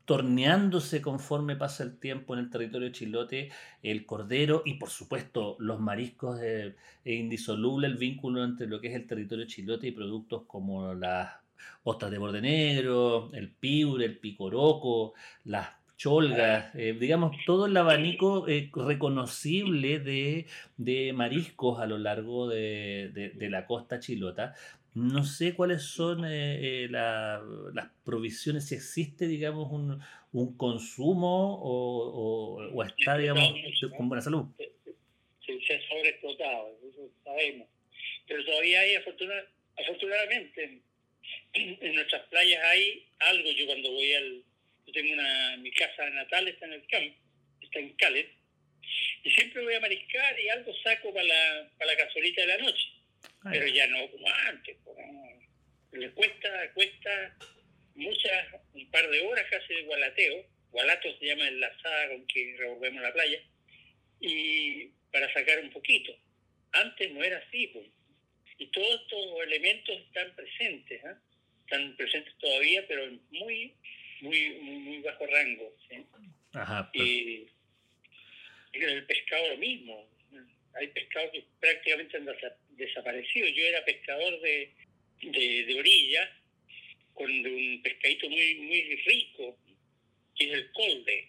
torneándose 0.04 1.00
conforme 1.00 1.54
pasa 1.56 1.84
el 1.84 1.98
tiempo 1.98 2.34
en 2.34 2.40
el 2.40 2.50
territorio 2.50 2.90
chilote, 2.90 3.50
el 3.82 4.04
cordero 4.06 4.62
y 4.64 4.74
por 4.74 4.90
supuesto 4.90 5.56
los 5.60 5.78
mariscos, 5.80 6.40
eh, 6.42 6.74
es 7.04 7.20
indisoluble 7.20 7.86
el 7.86 7.96
vínculo 7.96 8.44
entre 8.44 8.66
lo 8.66 8.80
que 8.80 8.88
es 8.88 8.94
el 8.94 9.06
territorio 9.06 9.46
chilote 9.46 9.86
y 9.86 9.92
productos 9.92 10.42
como 10.46 10.94
las 10.94 11.34
ostras 11.82 12.10
de 12.10 12.18
borde 12.18 12.40
negro, 12.40 13.30
el 13.32 13.50
piure, 13.50 14.04
el 14.04 14.18
picoroco, 14.18 15.14
las 15.44 15.68
cholgas, 16.00 16.74
eh, 16.74 16.96
digamos, 16.98 17.36
todo 17.44 17.66
el 17.66 17.76
abanico 17.76 18.48
eh, 18.48 18.70
reconocible 18.74 19.98
de, 19.98 20.46
de, 20.78 21.12
mariscos 21.12 21.78
a 21.78 21.84
lo 21.84 21.98
largo 21.98 22.48
de, 22.48 23.10
de, 23.12 23.50
la 23.50 23.66
costa 23.66 24.00
chilota. 24.00 24.54
No 24.94 25.24
sé 25.24 25.54
cuáles 25.54 25.82
son 25.82 26.24
eh, 26.26 26.88
las 26.90 27.90
provisiones, 28.02 28.68
si 28.68 28.76
existe, 28.76 29.26
digamos, 29.26 29.70
un, 29.70 30.00
un 30.32 30.56
consumo 30.56 31.60
o, 31.60 32.62
o, 32.72 32.82
está, 32.82 33.18
digamos, 33.18 33.52
con 33.94 34.08
buena 34.08 34.22
salud. 34.22 34.46
Se, 34.56 35.74
ha 35.74 35.88
sobreexplotado, 35.88 36.78
eso 36.88 37.10
sabemos. 37.24 37.68
Pero 38.26 38.42
todavía 38.46 38.80
hay, 38.80 38.94
afortunadamente, 38.94 40.80
en 41.52 41.94
nuestras 41.94 42.22
playas 42.28 42.62
hay 42.64 43.06
algo. 43.20 43.50
Yo 43.52 43.66
cuando 43.66 43.90
voy 43.90 44.14
al... 44.14 44.42
Yo 44.86 44.92
tengo 44.92 45.12
una... 45.12 45.56
Mi 45.58 45.70
casa 45.72 46.08
natal 46.10 46.48
está 46.48 46.66
en 46.66 46.72
el 46.74 46.86
campo, 46.86 47.16
está 47.62 47.78
en 47.78 47.92
Calet. 47.94 48.30
Y 49.22 49.30
siempre 49.30 49.62
voy 49.62 49.74
a 49.74 49.80
mariscar 49.80 50.40
y 50.40 50.48
algo 50.48 50.74
saco 50.82 51.12
para 51.12 51.26
la, 51.26 51.70
para 51.78 51.92
la 51.94 52.04
de 52.04 52.46
la 52.46 52.58
noche. 52.58 52.88
Pero 53.50 53.66
ya 53.66 53.86
no 53.86 54.10
como 54.10 54.28
antes. 54.28 54.76
Le 55.92 56.10
cuesta, 56.12 56.72
cuesta 56.72 57.36
muchas, 57.94 58.48
un 58.72 58.90
par 58.90 59.08
de 59.10 59.20
horas 59.22 59.46
casi 59.50 59.74
de 59.74 59.82
gualateo. 59.82 60.46
Gualato 60.70 61.18
se 61.18 61.26
llama 61.26 61.48
el 61.48 61.60
lazada 61.60 62.08
con 62.08 62.26
que 62.26 62.54
revolvemos 62.58 63.02
la 63.02 63.12
playa. 63.12 63.40
Y 64.20 64.86
para 65.12 65.32
sacar 65.32 65.58
un 65.60 65.70
poquito. 65.70 66.16
Antes 66.72 67.10
no 67.12 67.22
era 67.22 67.38
así, 67.38 67.66
pues. 67.68 67.86
Y 68.60 68.66
todos 68.66 69.00
estos 69.00 69.42
elementos 69.46 69.96
están 69.98 70.36
presentes. 70.36 71.02
¿eh? 71.02 71.14
están 71.70 71.96
presentes 71.96 72.34
todavía, 72.38 72.84
pero 72.88 73.04
en 73.04 73.20
muy, 73.30 73.72
muy, 74.20 74.50
muy, 74.60 74.98
bajo 75.00 75.26
rango. 75.26 75.72
Ajá, 76.52 76.90
y, 76.92 77.46
el 78.72 79.06
pescado 79.06 79.48
lo 79.50 79.56
mismo. 79.56 80.08
Hay 80.74 80.88
pescados 80.88 81.30
que 81.32 81.44
prácticamente 81.58 82.16
han 82.16 82.28
desaparecido. 82.70 83.48
Yo 83.48 83.64
era 83.64 83.84
pescador 83.84 84.40
de, 84.40 84.72
de, 85.22 85.76
orilla 85.78 86.30
con 87.14 87.30
un 87.30 87.82
pescadito 87.82 88.28
muy, 88.28 88.54
muy 88.56 88.96
rico, 89.06 89.58
que 90.36 90.44
es 90.44 90.52
el 90.52 90.72
colde. 90.72 91.28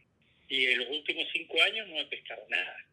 Y 0.50 0.66
en 0.66 0.80
los 0.80 0.90
últimos 0.90 1.28
cinco 1.32 1.62
años 1.64 1.88
no 1.88 2.00
he 2.00 2.06
pescado 2.06 2.46
nada. 2.50 2.86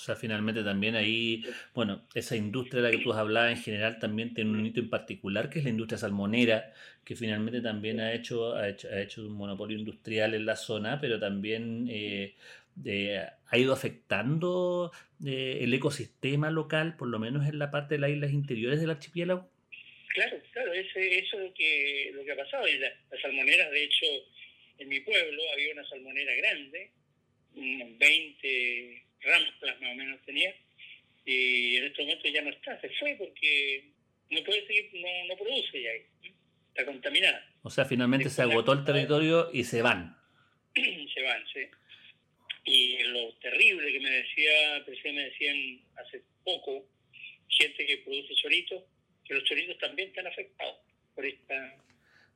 O 0.00 0.02
sea, 0.02 0.16
finalmente 0.16 0.64
también 0.64 0.96
ahí, 0.96 1.44
bueno, 1.74 2.06
esa 2.14 2.34
industria 2.34 2.80
de 2.80 2.88
la 2.88 2.96
que 2.96 3.04
tú 3.04 3.12
has 3.12 3.18
hablado 3.18 3.48
en 3.48 3.58
general 3.58 3.98
también 3.98 4.32
tiene 4.32 4.50
un 4.50 4.64
hito 4.64 4.80
en 4.80 4.88
particular, 4.88 5.50
que 5.50 5.58
es 5.58 5.64
la 5.66 5.70
industria 5.70 5.98
salmonera, 5.98 6.72
que 7.04 7.14
finalmente 7.14 7.60
también 7.60 8.00
ha 8.00 8.14
hecho, 8.14 8.54
ha 8.54 8.70
hecho, 8.70 8.88
ha 8.88 8.98
hecho 8.98 9.20
un 9.20 9.34
monopolio 9.34 9.78
industrial 9.78 10.32
en 10.32 10.46
la 10.46 10.56
zona, 10.56 10.98
pero 11.02 11.20
también 11.20 11.86
eh, 11.90 12.34
ha 13.46 13.58
ido 13.58 13.74
afectando 13.74 14.90
eh, 15.22 15.58
el 15.60 15.74
ecosistema 15.74 16.50
local, 16.50 16.96
por 16.96 17.08
lo 17.08 17.18
menos 17.18 17.46
en 17.46 17.58
la 17.58 17.70
parte 17.70 17.96
de 17.96 18.00
las 18.00 18.10
islas 18.10 18.32
interiores 18.32 18.80
del 18.80 18.88
archipiélago. 18.88 19.50
Claro, 20.14 20.38
claro, 20.52 20.72
ese, 20.72 21.18
eso 21.18 21.36
es 21.36 21.42
lo 21.42 21.52
que, 21.52 22.10
lo 22.14 22.24
que 22.24 22.32
ha 22.32 22.36
pasado. 22.36 22.66
Y 22.66 22.78
las 22.78 22.94
salmoneras, 23.20 23.70
de 23.70 23.84
hecho, 23.84 24.06
en 24.78 24.88
mi 24.88 25.00
pueblo 25.00 25.42
había 25.52 25.74
una 25.74 25.86
salmonera 25.86 26.34
grande, 26.36 26.90
unos 27.54 27.98
20 27.98 29.09
ramplas 29.22 29.80
más 29.80 29.92
o 29.92 29.94
menos 29.94 30.20
tenía, 30.24 30.54
y 31.24 31.76
en 31.76 31.84
este 31.84 32.02
momento 32.02 32.28
ya 32.28 32.42
no 32.42 32.50
está, 32.50 32.80
se 32.80 32.88
fue 32.90 33.14
porque 33.18 33.84
no 34.30 34.42
puede 34.44 34.66
seguir, 34.66 34.90
no, 34.94 35.24
no 35.28 35.36
produce 35.36 35.82
ya, 35.82 35.90
está 36.68 36.86
contaminada. 36.86 37.46
O 37.62 37.70
sea, 37.70 37.84
finalmente 37.84 38.30
se 38.30 38.42
agotó 38.42 38.72
el 38.72 38.84
territorio 38.84 39.50
y 39.52 39.64
se 39.64 39.82
van. 39.82 40.16
se 40.74 41.22
van, 41.22 41.44
sí. 41.52 41.60
Y 42.64 43.02
lo 43.04 43.32
terrible 43.34 43.92
que 43.92 44.00
me 44.00 44.10
decía, 44.10 44.84
me 45.12 45.24
decían 45.24 45.80
hace 45.96 46.22
poco, 46.44 46.86
gente 47.48 47.86
que 47.86 47.98
produce 47.98 48.34
choritos, 48.34 48.84
que 49.24 49.34
los 49.34 49.44
choritos 49.44 49.78
también 49.78 50.08
están 50.08 50.26
afectados 50.26 50.76
por 51.14 51.26
esta 51.26 51.76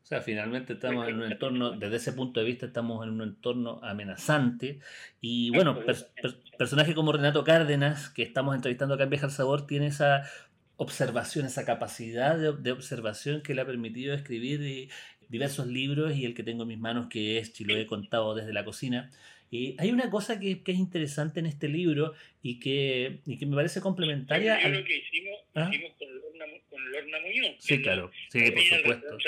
o 0.04 0.06
sea, 0.06 0.20
finalmente 0.20 0.74
estamos 0.74 1.08
en 1.08 1.16
un 1.16 1.22
entorno, 1.32 1.70
desde 1.70 1.96
ese 1.96 2.12
punto 2.12 2.38
de 2.38 2.44
vista, 2.44 2.66
estamos 2.66 3.02
en 3.06 3.12
un 3.12 3.22
entorno 3.22 3.80
amenazante. 3.82 4.80
Y 5.22 5.48
bueno, 5.48 5.78
personaje 6.58 6.94
como 6.94 7.10
Renato 7.10 7.42
Cárdenas, 7.42 8.10
que 8.10 8.22
estamos 8.22 8.54
entrevistando 8.54 8.94
acá 8.94 9.04
en 9.04 9.10
Viaja 9.10 9.26
al 9.26 9.32
Sabor, 9.32 9.66
tiene 9.66 9.86
esa 9.86 10.24
observación, 10.76 11.46
esa 11.46 11.64
capacidad 11.64 12.36
de, 12.36 12.72
observación 12.72 13.40
que 13.40 13.54
le 13.54 13.62
ha 13.62 13.66
permitido 13.66 14.14
escribir 14.14 14.60
eh, 14.62 14.88
diversos 15.30 15.68
libros 15.68 16.14
y 16.14 16.26
el 16.26 16.34
que 16.34 16.42
tengo 16.42 16.64
en 16.64 16.68
mis 16.68 16.78
manos, 16.78 17.06
que 17.08 17.38
es 17.38 17.54
Chiloé 17.54 17.86
contado 17.86 18.34
desde 18.34 18.52
la 18.52 18.66
cocina. 18.66 19.10
Y 19.54 19.76
hay 19.78 19.92
una 19.92 20.10
cosa 20.10 20.40
que, 20.40 20.60
es 20.66 20.76
interesante 20.76 21.38
en 21.38 21.46
este 21.46 21.68
libro 21.68 22.14
y 22.42 22.58
que, 22.58 23.20
y 23.24 23.38
que 23.38 23.46
me 23.46 23.54
parece 23.54 23.80
complementaria. 23.80 24.58
Es 24.58 24.76
lo 24.76 24.84
que 24.84 24.96
hicimos, 24.96 25.38
¿Ah? 25.54 25.70
hicimos 25.72 25.92
con 26.68 26.90
Lorna 26.90 27.20
Muñoz. 27.20 27.54
Sí, 27.60 27.80
claro, 27.80 28.10
sí, 28.30 28.50
por 28.50 28.62
supuesto. 28.64 29.18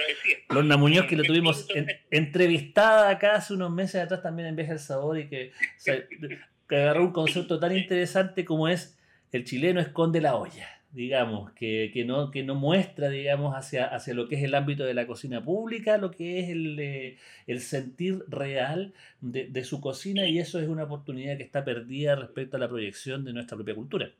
Lorna 0.49 0.77
Muñoz, 0.77 1.07
que 1.07 1.15
lo 1.15 1.23
tuvimos 1.23 1.69
entrevistada 2.11 3.09
acá 3.09 3.37
hace 3.37 3.55
unos 3.55 3.71
meses 3.71 4.03
atrás 4.03 4.21
también 4.21 4.49
en 4.49 4.57
Viaje 4.57 4.73
al 4.73 4.81
Sabor 4.81 5.17
y 5.17 5.29
que, 5.29 5.53
que 5.85 6.77
agarró 6.77 7.05
un 7.05 7.13
concepto 7.13 7.61
tan 7.61 7.77
interesante 7.77 8.45
como 8.45 8.67
es 8.67 8.99
el 9.31 9.45
chileno 9.45 9.81
esconde 9.81 10.21
la 10.21 10.35
olla 10.35 10.76
digamos, 10.97 11.53
que, 11.53 11.91
que, 11.93 12.07
no, 12.07 12.31
que 12.31 12.43
no 12.43 12.55
muestra, 12.55 13.11
digamos, 13.11 13.55
hacia, 13.55 13.85
hacia 13.85 14.15
lo 14.15 14.29
que 14.29 14.37
es 14.37 14.43
el 14.43 14.55
ámbito 14.55 14.83
de 14.83 14.95
la 14.95 15.07
cocina 15.07 15.45
pública, 15.45 15.99
lo 15.99 16.11
que 16.11 16.41
es 16.41 16.49
el, 16.49 16.79
eh, 16.81 17.19
el 17.47 17.61
sentir 17.61 18.25
real 18.29 18.95
de, 19.21 19.47
de, 19.47 19.65
su 19.65 19.83
cocina 19.83 20.27
y 20.27 20.39
eso 20.39 20.59
es 20.59 20.69
una 20.69 20.85
oportunidad 20.85 21.37
que 21.37 21.43
está 21.43 21.67
perdida 21.67 22.17
respecto 22.17 22.57
a 22.57 22.61
la 22.61 22.69
proyección 22.69 23.27
de 23.27 23.35
nuestra 23.35 23.59
propia 23.59 23.75
cultura. 23.75 24.11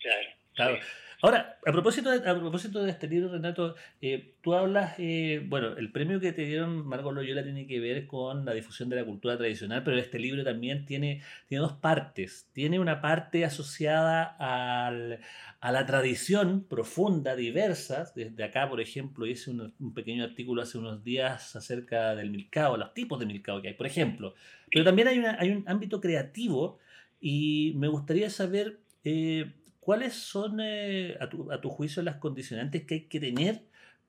Claro. 0.00 0.28
claro. 0.54 0.78
Ahora, 1.24 1.58
a 1.64 1.72
propósito 1.72 2.10
de, 2.10 2.28
a 2.28 2.38
propósito 2.38 2.82
de 2.82 2.90
este 2.90 3.08
libro, 3.08 3.30
Renato, 3.32 3.76
eh, 4.02 4.34
tú 4.42 4.52
hablas, 4.52 4.96
eh, 4.98 5.42
bueno, 5.48 5.74
el 5.74 5.90
premio 5.90 6.20
que 6.20 6.34
te 6.34 6.44
dieron 6.44 6.86
Margot 6.86 7.14
Loyola 7.14 7.42
tiene 7.42 7.66
que 7.66 7.80
ver 7.80 8.06
con 8.06 8.44
la 8.44 8.52
difusión 8.52 8.90
de 8.90 8.96
la 8.96 9.06
cultura 9.06 9.38
tradicional, 9.38 9.82
pero 9.84 9.96
este 9.96 10.18
libro 10.18 10.44
también 10.44 10.84
tiene, 10.84 11.22
tiene 11.48 11.62
dos 11.62 11.72
partes. 11.72 12.50
Tiene 12.52 12.78
una 12.78 13.00
parte 13.00 13.46
asociada 13.46 14.36
al, 14.38 15.20
a 15.60 15.72
la 15.72 15.86
tradición 15.86 16.66
profunda, 16.68 17.34
diversa. 17.34 18.04
Desde 18.14 18.44
acá, 18.44 18.68
por 18.68 18.82
ejemplo, 18.82 19.24
hice 19.24 19.50
un, 19.50 19.94
pequeño 19.94 20.24
artículo 20.24 20.60
hace 20.60 20.76
unos 20.76 21.04
días 21.04 21.56
acerca 21.56 22.14
del 22.14 22.28
milcao, 22.28 22.76
los 22.76 22.92
tipos 22.92 23.18
de 23.18 23.24
milcao 23.24 23.62
que 23.62 23.68
hay, 23.68 23.74
por 23.74 23.86
ejemplo. 23.86 24.34
Pero 24.70 24.84
también 24.84 25.08
hay, 25.08 25.18
una, 25.18 25.38
hay 25.40 25.52
un 25.52 25.64
ámbito 25.66 26.02
creativo 26.02 26.80
y 27.18 27.72
me 27.76 27.88
gustaría 27.88 28.28
saber... 28.28 28.80
Eh, 29.04 29.50
¿Cuáles 29.84 30.14
son, 30.14 30.60
eh, 30.62 31.14
a, 31.20 31.28
tu, 31.28 31.52
a, 31.52 31.60
tu, 31.60 31.68
juicio, 31.68 32.02
las 32.02 32.16
condicionantes 32.16 32.86
que 32.86 32.94
hay 32.94 33.06
que 33.06 33.20
tener 33.20 33.60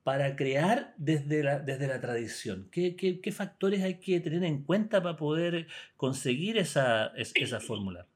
para 0.06 0.38
crear 0.38 0.94
desde 0.96 1.44
la, 1.44 1.60
desde 1.60 1.88
la 1.88 2.00
tradición? 2.00 2.70
¿Qué, 2.72 2.96
qué, 2.96 3.32
factores 3.34 3.84
hay 3.84 4.00
que 4.00 4.22
tener 4.22 4.46
en 4.46 4.64
cuenta 4.64 5.04
para 5.04 5.18
poder 5.18 5.68
conseguir 5.98 6.58
esa, 6.58 7.12
esa 7.18 7.60
fórmula? 7.60 8.08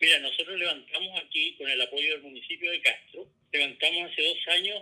Mira, 0.00 0.20
nosotros 0.20 0.56
levantamos 0.56 1.20
aquí, 1.26 1.56
con 1.58 1.68
el 1.68 1.82
apoyo 1.82 2.12
del 2.12 2.22
municipio 2.22 2.70
de 2.70 2.80
Castro, 2.82 3.26
levantamos 3.52 4.12
hace 4.12 4.22
dos 4.22 4.38
años 4.54 4.78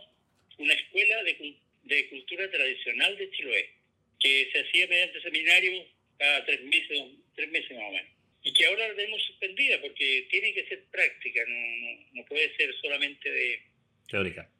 una 0.59 0.75
escuela 0.75 1.23
de, 1.23 1.57
de 1.85 2.11
cultura 2.11 2.51
tradicional 2.51 3.17
de 3.17 3.31
Chiloé, 3.31 3.71
que 4.21 4.51
se 4.53 4.61
hacía 4.61 4.87
mediante 4.89 5.23
seminarios 5.23 5.87
cada 6.19 6.45
tres 6.45 6.63
meses, 6.65 7.03
tres 7.35 7.51
meses 7.51 7.71
más 7.79 7.89
o 7.89 7.93
menos 7.93 8.18
y 8.49 8.53
que 8.55 8.65
ahora 8.65 8.89
la 8.89 8.95
tenemos 8.95 9.23
suspendida 9.25 9.79
porque 9.79 10.27
tiene 10.31 10.55
que 10.55 10.67
ser 10.69 10.83
práctica, 10.85 11.45
no, 11.47 12.07
no, 12.15 12.25
puede 12.25 12.57
ser 12.57 12.75
solamente 12.81 13.31
de... 13.31 13.61
Teórica. 14.09 14.51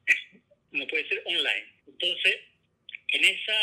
No 0.73 0.87
puede 0.87 1.09
ser 1.09 1.23
online. 1.25 1.73
Entonces, 1.87 2.37
en 3.09 3.25
esa, 3.25 3.59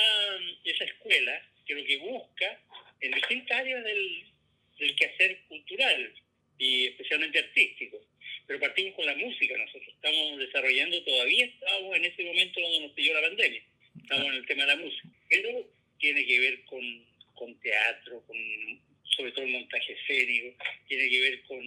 esa 0.64 0.84
escuela, 0.86 1.48
que 1.68 1.76
lo 1.76 1.86
que 1.86 1.98
busca, 1.98 2.60
en 3.02 3.12
distintas 3.12 3.56
áreas 3.56 3.84
del, 3.84 4.24
del 4.80 4.96
quehacer 4.96 5.42
cultural 5.48 6.12
y 6.58 6.88
especialmente 6.88 7.38
artístico, 7.38 8.02
pero 8.48 8.60
partimos 8.60 8.96
con 8.96 9.06
la 9.06 9.16
música, 9.16 9.56
nosotros 9.56 9.94
estamos 9.94 10.40
desarrollando, 10.40 11.04
todavía 11.04 11.46
estamos 11.46 11.98
en 11.98 12.06
ese 12.06 12.24
momento 12.24 12.62
donde 12.62 12.80
nos 12.80 12.92
pilló 12.94 13.14
la 13.14 13.28
pandemia, 13.28 13.64
estamos 14.02 14.26
en 14.26 14.34
el 14.34 14.46
tema 14.48 14.66
de 14.66 14.76
la 14.76 14.82
música, 14.82 15.08
pero 15.30 15.70
tiene 16.00 16.26
que 16.26 16.40
ver 16.40 16.64
con, 16.64 17.06
con 17.36 17.60
teatro, 17.60 18.24
con 18.26 18.86
sobre 19.16 19.32
todo 19.32 19.46
el 19.46 19.52
montaje 19.52 19.94
escénico, 19.94 20.56
tiene 20.88 21.10
que 21.10 21.22
ver 21.22 21.42
con, 21.44 21.60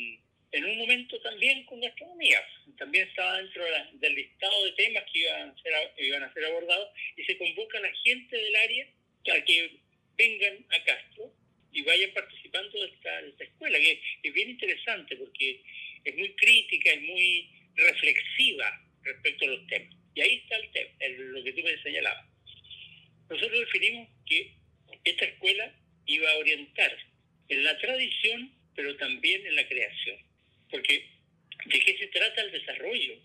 en 0.53 0.65
un 0.65 0.79
momento 0.79 1.21
también 1.21 1.65
con 1.65 1.81
gastronomía. 1.81 2.41
También 2.79 3.09
estaba 3.09 3.39
dentro 3.39 3.65
del 3.95 4.15
listado 4.15 4.65
de 4.65 4.73
temas 4.73 5.05
que 5.13 5.19
iban 5.21 5.51
a, 5.51 5.63
ser, 5.63 5.73
iban 5.99 6.23
a 6.23 6.33
ser 6.33 6.45
abordados 6.45 6.89
y 7.17 7.25
se 7.25 7.37
convoca 7.37 7.79
a 7.79 7.83
la 7.83 7.93
gente 8.05 8.37
del 8.37 8.57
área 8.57 8.87
a 9.33 9.45
que 9.45 9.79
vengan 10.17 10.65
a 10.71 10.85
Castro 10.85 11.33
y 11.73 11.83
vayan 11.83 12.11
participando 12.13 12.81
de 12.81 12.87
esta, 12.87 13.45
escuela, 13.45 13.79
que 13.79 14.01
es 14.23 14.35
bien 14.35 14.51
interesante 14.51 15.17
porque 15.17 15.63
es 16.05 16.17
muy 16.17 16.35
crítica, 16.35 16.91
es 16.93 17.03
muy 17.03 17.51
reflexiva 17.75 18.81
respecto 19.03 19.45
a 19.45 19.49
los 19.49 19.67
temas. 19.67 19.95
Y 20.15 20.21
ahí 20.21 20.35
está 20.43 20.57
el 20.57 20.71
tema, 20.73 20.91
lo 21.09 21.45
que 21.45 21.53
tú 21.53 21.63
me 21.63 21.83
señalabas. 21.83 22.27
Nosotros 23.29 23.61
definimos 23.61 24.09
que 24.27 24.55
esta 25.05 25.27
escuela 25.27 25.73
iba 26.07 26.31
a 26.31 26.39
orientar 26.39 26.97
en 27.49 27.65
la 27.65 27.79
tradición, 27.79 28.53
pero 28.75 28.97
también 28.97 29.47
en 29.47 29.57
la 29.57 29.67
creación. 29.67 30.19
Porque 30.71 31.07
¿de 31.67 31.81
qué 31.81 31.99
se 31.99 32.07
trata 32.09 32.43
el 32.43 32.53
desarrollo? 32.53 33.19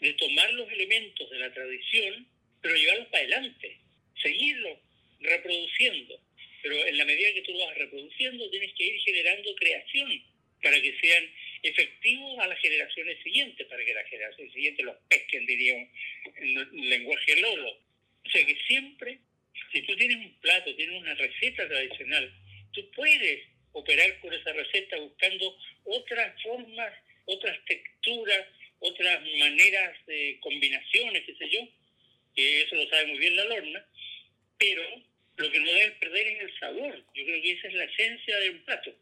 De 0.00 0.12
tomar 0.14 0.52
los 0.54 0.70
elementos 0.72 1.30
de 1.30 1.38
la 1.38 1.52
tradición, 1.52 2.26
pero 2.62 2.76
llevarlos 2.76 3.08
para 3.08 3.24
adelante, 3.24 3.78
seguirlos 4.22 4.78
reproduciendo. 5.20 6.20
Pero 6.62 6.86
en 6.86 6.98
la 6.98 7.04
medida 7.04 7.32
que 7.34 7.42
tú 7.42 7.52
lo 7.52 7.66
vas 7.66 7.76
reproduciendo, 7.76 8.50
tienes 8.50 8.72
que 8.74 8.84
ir 8.86 9.00
generando 9.00 9.54
creación 9.56 10.22
para 10.62 10.80
que 10.80 10.94
sean 11.00 11.24
efectivos 11.62 12.38
a 12.38 12.46
las 12.46 12.58
generaciones 12.60 13.22
siguientes, 13.22 13.66
para 13.66 13.84
que 13.84 13.94
las 13.94 14.08
generaciones 14.08 14.52
siguientes 14.52 14.84
los 14.84 14.96
pesquen, 15.08 15.46
diríamos, 15.46 15.88
en 16.36 16.90
lenguaje 16.90 17.40
lolo. 17.40 17.70
O 18.24 18.30
sea 18.30 18.44
que 18.44 18.56
siempre, 18.66 19.18
si 19.72 19.82
tú 19.82 19.96
tienes 19.96 20.18
un 20.18 20.34
plato, 20.40 20.74
tienes 20.76 21.00
una 21.00 21.14
receta 21.14 21.66
tradicional, 21.66 22.32
tú 22.72 22.90
puedes 22.94 23.42
operar 23.72 24.18
con 24.20 24.32
esa 24.32 24.52
receta 24.52 24.98
buscando 24.98 25.56
otras 25.84 26.42
formas, 26.42 26.92
otras 27.26 27.56
texturas, 27.66 28.46
otras 28.80 29.20
maneras 29.38 29.96
de 30.06 30.38
combinaciones, 30.40 31.22
qué 31.26 31.34
sé 31.36 31.48
yo, 31.50 31.60
eso 32.36 32.74
lo 32.76 32.88
sabe 32.88 33.06
muy 33.06 33.18
bien 33.18 33.36
la 33.36 33.44
lorna, 33.44 33.84
pero 34.58 34.82
lo 35.36 35.50
que 35.50 35.60
no 35.60 35.72
debe 35.72 35.90
perder 35.92 36.26
es 36.26 36.40
el 36.42 36.58
sabor. 36.58 36.96
Yo 37.14 37.24
creo 37.24 37.42
que 37.42 37.52
esa 37.52 37.68
es 37.68 37.74
la 37.74 37.84
esencia 37.84 38.38
de 38.38 38.50
un 38.50 38.64
plato. 38.64 38.94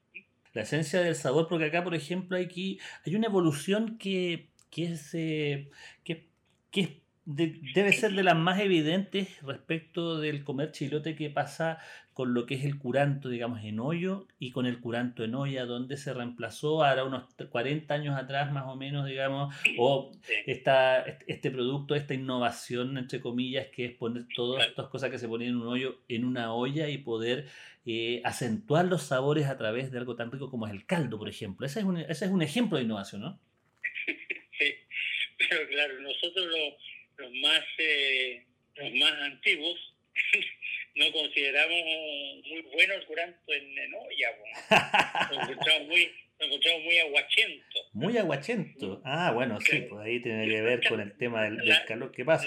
La 0.54 0.62
esencia 0.62 1.00
del 1.00 1.14
sabor, 1.14 1.48
porque 1.48 1.66
acá, 1.66 1.84
por 1.84 1.94
ejemplo, 1.94 2.36
aquí 2.36 2.78
hay 3.04 3.14
una 3.14 3.26
evolución 3.26 3.98
que, 3.98 4.48
que 4.70 4.84
es, 4.84 5.14
eh, 5.14 5.68
que, 6.04 6.26
que 6.70 7.02
debe 7.28 7.92
ser 7.92 8.12
de 8.12 8.22
las 8.22 8.36
más 8.36 8.58
evidentes 8.58 9.42
respecto 9.42 10.18
del 10.18 10.44
comer 10.44 10.72
chilote 10.72 11.14
que 11.14 11.28
pasa 11.28 11.78
con 12.14 12.32
lo 12.32 12.46
que 12.46 12.54
es 12.54 12.64
el 12.64 12.78
curanto, 12.78 13.28
digamos, 13.28 13.62
en 13.62 13.80
hoyo 13.80 14.26
y 14.38 14.50
con 14.50 14.64
el 14.64 14.80
curanto 14.80 15.22
en 15.24 15.34
olla, 15.34 15.66
donde 15.66 15.98
se 15.98 16.14
reemplazó 16.14 16.82
ahora 16.82 17.04
unos 17.04 17.24
40 17.50 17.92
años 17.92 18.16
atrás 18.16 18.50
más 18.50 18.64
o 18.66 18.76
menos, 18.76 19.06
digamos, 19.06 19.54
o 19.76 20.10
esta, 20.46 21.02
este 21.26 21.50
producto, 21.50 21.94
esta 21.94 22.14
innovación, 22.14 22.96
entre 22.96 23.20
comillas, 23.20 23.66
que 23.66 23.84
es 23.84 23.92
poner 23.92 24.24
todas 24.34 24.66
estas 24.66 24.88
cosas 24.88 25.10
que 25.10 25.18
se 25.18 25.28
ponen 25.28 25.50
en 25.50 25.56
un 25.56 25.68
hoyo 25.68 26.00
en 26.08 26.24
una 26.24 26.54
olla 26.54 26.88
y 26.88 26.96
poder 26.96 27.46
eh, 27.84 28.22
acentuar 28.24 28.86
los 28.86 29.02
sabores 29.02 29.48
a 29.48 29.58
través 29.58 29.92
de 29.92 29.98
algo 29.98 30.16
tan 30.16 30.32
rico 30.32 30.50
como 30.50 30.66
es 30.66 30.72
el 30.72 30.86
caldo, 30.86 31.18
por 31.18 31.28
ejemplo. 31.28 31.66
Ese 31.66 31.80
es 31.80 31.84
un, 31.84 31.98
ese 31.98 32.24
es 32.24 32.30
un 32.30 32.40
ejemplo 32.40 32.78
de 32.78 32.84
innovación, 32.84 33.20
¿no? 33.20 33.40
Sí, 34.58 34.74
pero 35.38 35.68
claro, 35.68 36.00
nosotros 36.00 36.46
los, 37.18 37.32
más, 37.34 37.64
eh, 37.78 38.44
los 38.76 38.94
más 38.94 39.12
antiguos 39.12 39.94
no 40.94 41.12
consideramos 41.12 41.84
muy 42.46 42.62
bueno 42.72 42.94
el 42.94 43.04
curanto 43.04 43.52
en, 43.52 43.78
en 43.78 43.94
olla. 43.94 44.36
Lo 45.30 45.42
encontramos 45.42 45.88
muy, 45.88 46.10
encontramos 46.38 46.84
muy 46.84 46.98
aguachento. 46.98 47.78
Muy 47.92 48.18
aguachento. 48.18 49.02
Ah, 49.04 49.32
bueno, 49.32 49.60
sí, 49.60 49.80
pues 49.82 50.06
ahí 50.06 50.20
tiene 50.20 50.48
que 50.48 50.62
ver 50.62 50.88
con 50.88 51.00
el 51.00 51.16
tema 51.16 51.44
del, 51.44 51.58
calor 51.86 52.12
que 52.12 52.24
pasa. 52.24 52.46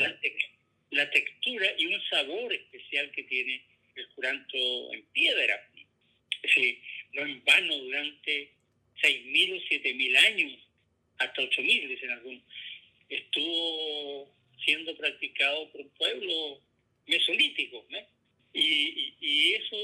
La, 0.90 1.10
textura 1.10 1.68
y 1.78 1.86
un 1.86 2.02
sabor 2.10 2.54
especial 2.54 3.12
que 3.12 3.24
tiene 3.24 3.64
el 3.96 4.08
curanto 4.10 4.58
en 4.94 5.04
piedra. 5.14 5.68
Sí, 6.54 6.82
no 7.14 7.22
en 7.22 7.44
vano 7.46 7.78
durante 7.78 8.52
6.000 9.02 9.54
o 9.54 9.62
7.000 9.70 10.18
años, 10.18 10.60
hasta 11.18 11.42
8.000 11.42 11.88
dicen 11.88 12.10
algunos, 12.12 12.42
estuvo 13.10 14.41
siendo 14.63 14.95
practicado 14.97 15.69
por 15.71 15.88
pueblos 15.89 16.60
mesolíticos. 17.08 17.86
¿eh? 17.91 18.06
Y, 18.54 19.13
y, 19.19 19.54
eso 19.54 19.78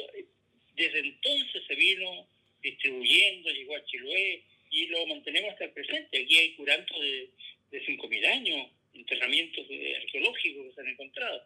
desde 0.75 0.99
entonces 0.99 1.63
se 1.67 1.75
vino 1.75 2.27
distribuyendo, 2.61 3.49
llegó 3.49 3.75
a 3.75 3.85
Chiloé 3.85 4.43
y 4.71 4.87
lo 4.87 5.05
mantenemos 5.07 5.51
hasta 5.51 5.65
el 5.65 5.71
presente. 5.71 6.21
Aquí 6.21 6.37
hay 6.37 6.53
curantos 6.55 6.99
de, 6.99 7.29
de 7.71 7.85
5.000 7.85 8.25
años, 8.27 8.67
enterramientos 8.93 9.65
arqueológicos 10.01 10.65
que 10.65 10.73
se 10.73 10.81
han 10.81 10.87
encontrado. 10.87 11.43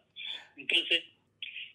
Entonces, 0.56 1.04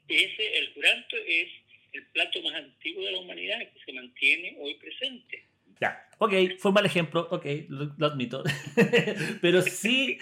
ese, 0.08 0.58
el 0.58 0.74
curanto 0.74 1.18
es 1.18 1.50
el 1.94 2.06
plato 2.08 2.42
más 2.42 2.56
antiguo 2.56 3.06
de 3.06 3.12
la 3.12 3.20
humanidad 3.20 3.60
que 3.60 3.80
se 3.86 3.94
mantiene 3.94 4.56
hoy 4.60 4.76
presente. 4.76 5.44
Ya, 5.80 6.08
ok, 6.18 6.34
fue 6.58 6.70
un 6.70 6.76
mal 6.76 6.86
ejemplo, 6.86 7.28
ok, 7.30 7.46
lo, 7.70 8.06
admito. 8.06 8.44
pero 9.42 9.62
sí, 9.62 10.18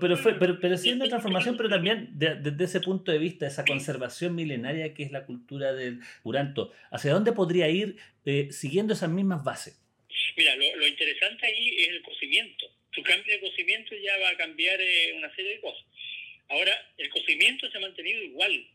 pero, 0.00 0.16
fue, 0.16 0.38
pero, 0.38 0.60
pero 0.60 0.76
sí 0.76 0.92
una 0.92 1.08
transformación, 1.08 1.56
pero 1.56 1.68
también 1.68 2.10
desde 2.12 2.64
ese 2.64 2.80
punto 2.80 3.10
de 3.10 3.18
vista, 3.18 3.46
esa 3.46 3.64
conservación 3.64 4.34
milenaria 4.34 4.94
que 4.94 5.02
es 5.02 5.10
la 5.10 5.26
cultura 5.26 5.72
del 5.72 6.00
curanto. 6.22 6.72
¿Hacia 6.90 7.12
dónde 7.12 7.32
podría 7.32 7.68
ir 7.68 7.96
eh, 8.24 8.48
siguiendo 8.52 8.92
esas 8.92 9.10
mismas 9.10 9.42
bases? 9.42 9.80
Mira, 10.36 10.54
lo, 10.56 10.86
interesante 10.86 11.46
ahí 11.46 11.76
es 11.80 11.88
el 11.88 12.02
cocimiento. 12.02 12.66
Tu 12.92 13.02
cambio 13.02 13.32
de 13.32 13.40
cocimiento 13.40 13.94
ya 13.96 14.16
va 14.18 14.30
a 14.30 14.36
cambiar 14.36 14.80
eh, 14.80 15.14
una 15.16 15.34
serie 15.34 15.54
de 15.54 15.60
cosas. 15.60 15.84
Ahora, 16.48 16.72
el 16.98 17.08
cocimiento 17.10 17.70
se 17.70 17.78
ha 17.78 17.80
mantenido 17.80 18.22
igual, 18.22 18.66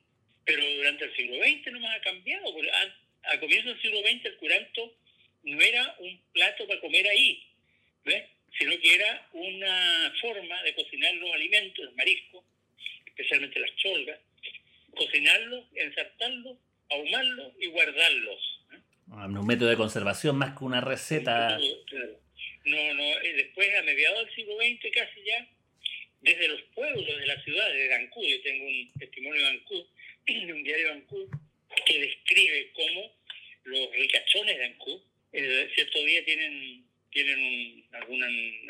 pero 0.46 0.64
durante 0.78 1.06
el 1.06 1.16
siglo 1.16 1.36
XX 1.38 1.74
no 1.74 1.80
más 1.82 1.98
ha 1.98 2.02
cambiado. 2.02 2.46
A, 2.48 3.34
a 3.34 3.40
comienzos 3.40 3.74
del 3.74 3.82
siglo 3.82 4.00
XX 4.00 4.26
el 4.26 4.36
curanto 4.38 4.94
no 5.46 5.62
era 5.62 5.96
un 6.00 6.20
plato 6.34 6.68
para 6.68 6.82
comer 6.82 7.08
ahí, 7.08 7.48
sino 8.58 8.80
que 8.80 8.96
era 8.96 9.30
una 9.34 10.14
forma 10.20 10.62
de 10.64 10.74
cocinar 10.76 11.14
los 11.16 11.32
alimentos, 11.34 11.88
el 11.88 11.96
marisco, 11.96 12.44
especialmente 13.06 13.60
las 13.60 13.76
cholgas, 13.76 14.20
cocinarlos, 14.96 15.66
ensartarlos, 15.76 16.58
ahumarlos 16.90 17.54
y 17.60 17.68
guardarlos. 17.68 18.62
Ah, 19.12 19.28
un 19.28 19.46
método 19.46 19.70
de 19.70 19.78
conservación 19.78 20.38
más 20.38 20.58
que 20.58 20.64
una 20.64 20.82
receta. 20.82 21.58
No, 22.66 22.94
no, 22.96 23.04
eh, 23.04 23.34
después 23.36 23.70
a 23.76 23.84
mediados 23.84 24.26
del 24.26 24.36
siglo 24.36 24.56
XX 24.58 24.92
casi 24.92 25.24
ya, 25.24 25.48
desde 26.22 26.48
los 26.48 26.62
pueblos 26.74 27.06
de 27.06 27.28
la 27.28 27.40
ciudad 27.44 27.72
de 27.72 27.94
Ancud, 27.94 28.26
yo 28.26 28.42
tengo 28.42 28.66
un 28.66 28.92
testimonio 28.98 29.42
de 29.44 29.50
Ancud, 29.50 29.86
de 30.26 30.54
un 30.54 30.64
diario 30.64 30.88
de 30.88 30.94
Ancud, 30.94 31.30
que 31.86 32.00
describe 32.00 32.72
cómo 32.74 33.16
los 33.66 33.92
ricachones 33.92 34.58
de 34.58 34.66
Ancud 34.66 35.02
eh, 35.36 35.72
cierto 35.76 36.04
día 36.04 36.24
tienen, 36.24 36.86
tienen 37.12 37.84
alguna 37.92 38.28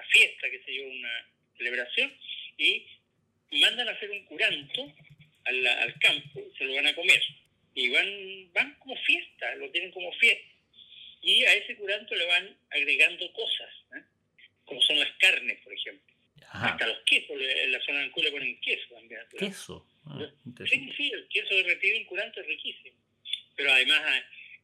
fiesta, 0.09 0.49
qué 0.49 0.61
sé 0.65 0.75
yo, 0.75 0.87
una 0.87 1.27
celebración, 1.57 2.11
y 2.57 2.85
mandan 3.51 3.87
a 3.87 3.91
hacer 3.91 4.09
un 4.09 4.25
curanto 4.25 4.93
al, 5.45 5.67
al 5.67 5.99
campo, 5.99 6.41
se 6.57 6.63
lo 6.65 6.75
van 6.75 6.87
a 6.87 6.95
comer. 6.95 7.21
Y 7.75 7.89
van, 7.89 8.53
van 8.53 8.75
como 8.79 8.95
fiesta, 8.97 9.55
lo 9.55 9.69
tienen 9.69 9.91
como 9.91 10.11
fiesta. 10.13 10.55
Y 11.21 11.43
a 11.43 11.53
ese 11.53 11.75
curanto 11.75 12.15
le 12.15 12.25
van 12.25 12.57
agregando 12.71 13.31
cosas, 13.33 13.69
¿eh? 13.97 14.03
como 14.63 14.81
son 14.81 14.99
las 14.99 15.11
carnes, 15.19 15.59
por 15.61 15.73
ejemplo. 15.73 16.13
Hasta 16.51 16.87
los 16.87 16.99
quesos, 17.05 17.35
en 17.39 17.71
la 17.71 17.79
zona 17.81 17.99
de 17.99 18.05
Ancú 18.05 18.21
le 18.21 18.31
ponen 18.31 18.59
queso 18.61 18.93
también. 18.93 19.21
¿Queso? 19.37 19.85
Ah, 20.05 20.19
sí, 20.69 20.93
sí, 20.95 21.11
el 21.11 21.27
queso 21.27 21.53
derretido 21.55 21.97
en 21.97 22.05
curanto 22.05 22.39
es 22.39 22.47
riquísimo. 22.47 22.95
Pero 23.55 23.71
además 23.71 24.01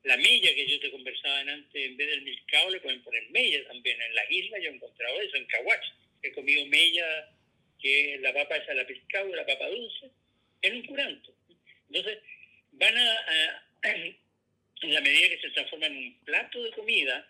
la 0.04 0.18
mella 0.18 0.54
que 0.56 0.68
yo 0.68 0.80
te 0.80 0.92
conversaba 0.92 1.40
antes, 1.42 1.86
en 1.86 1.98
vez 1.98 2.10
del 2.10 2.24
milcao 2.24 2.70
le 2.70 2.80
pueden 2.80 3.04
poner 3.04 3.30
mella 3.30 3.66
también. 3.68 4.02
En 4.02 4.16
las 4.16 4.32
islas 4.32 4.62
yo 4.62 4.70
he 4.70 4.74
encontrado 4.74 5.22
eso, 5.22 5.38
en 5.38 5.46
Cahuach. 5.46 5.86
He 6.24 6.32
comido 6.32 6.66
mella, 6.68 7.30
que 7.80 8.16
es 8.16 8.22
la 8.22 8.34
papa 8.34 8.58
esa, 8.58 8.74
la 8.74 8.86
pescado, 8.86 9.36
la 9.36 9.46
papa 9.46 9.68
dulce, 9.68 10.12
en 10.62 10.76
un 10.76 10.86
curanto. 10.86 11.34
Entonces, 11.88 12.20
van 12.74 12.98
a, 12.98 13.64
en 13.84 14.94
la 14.94 15.02
medida 15.02 15.30
que 15.30 15.40
se 15.40 15.50
transforma 15.52 15.88
en 15.88 15.98
un 15.98 16.20
plato 16.24 16.64
de 16.64 16.72
comida, 16.72 17.28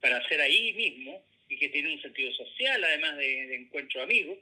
para 0.00 0.16
hacer 0.16 0.40
ahí 0.40 0.72
mismo, 0.72 1.22
y 1.48 1.58
que 1.58 1.68
tiene 1.68 1.92
un 1.92 2.00
sentido 2.00 2.32
social, 2.32 2.82
además 2.82 3.16
de, 3.18 3.54
encuentro 3.54 4.02
amigos, 4.02 4.38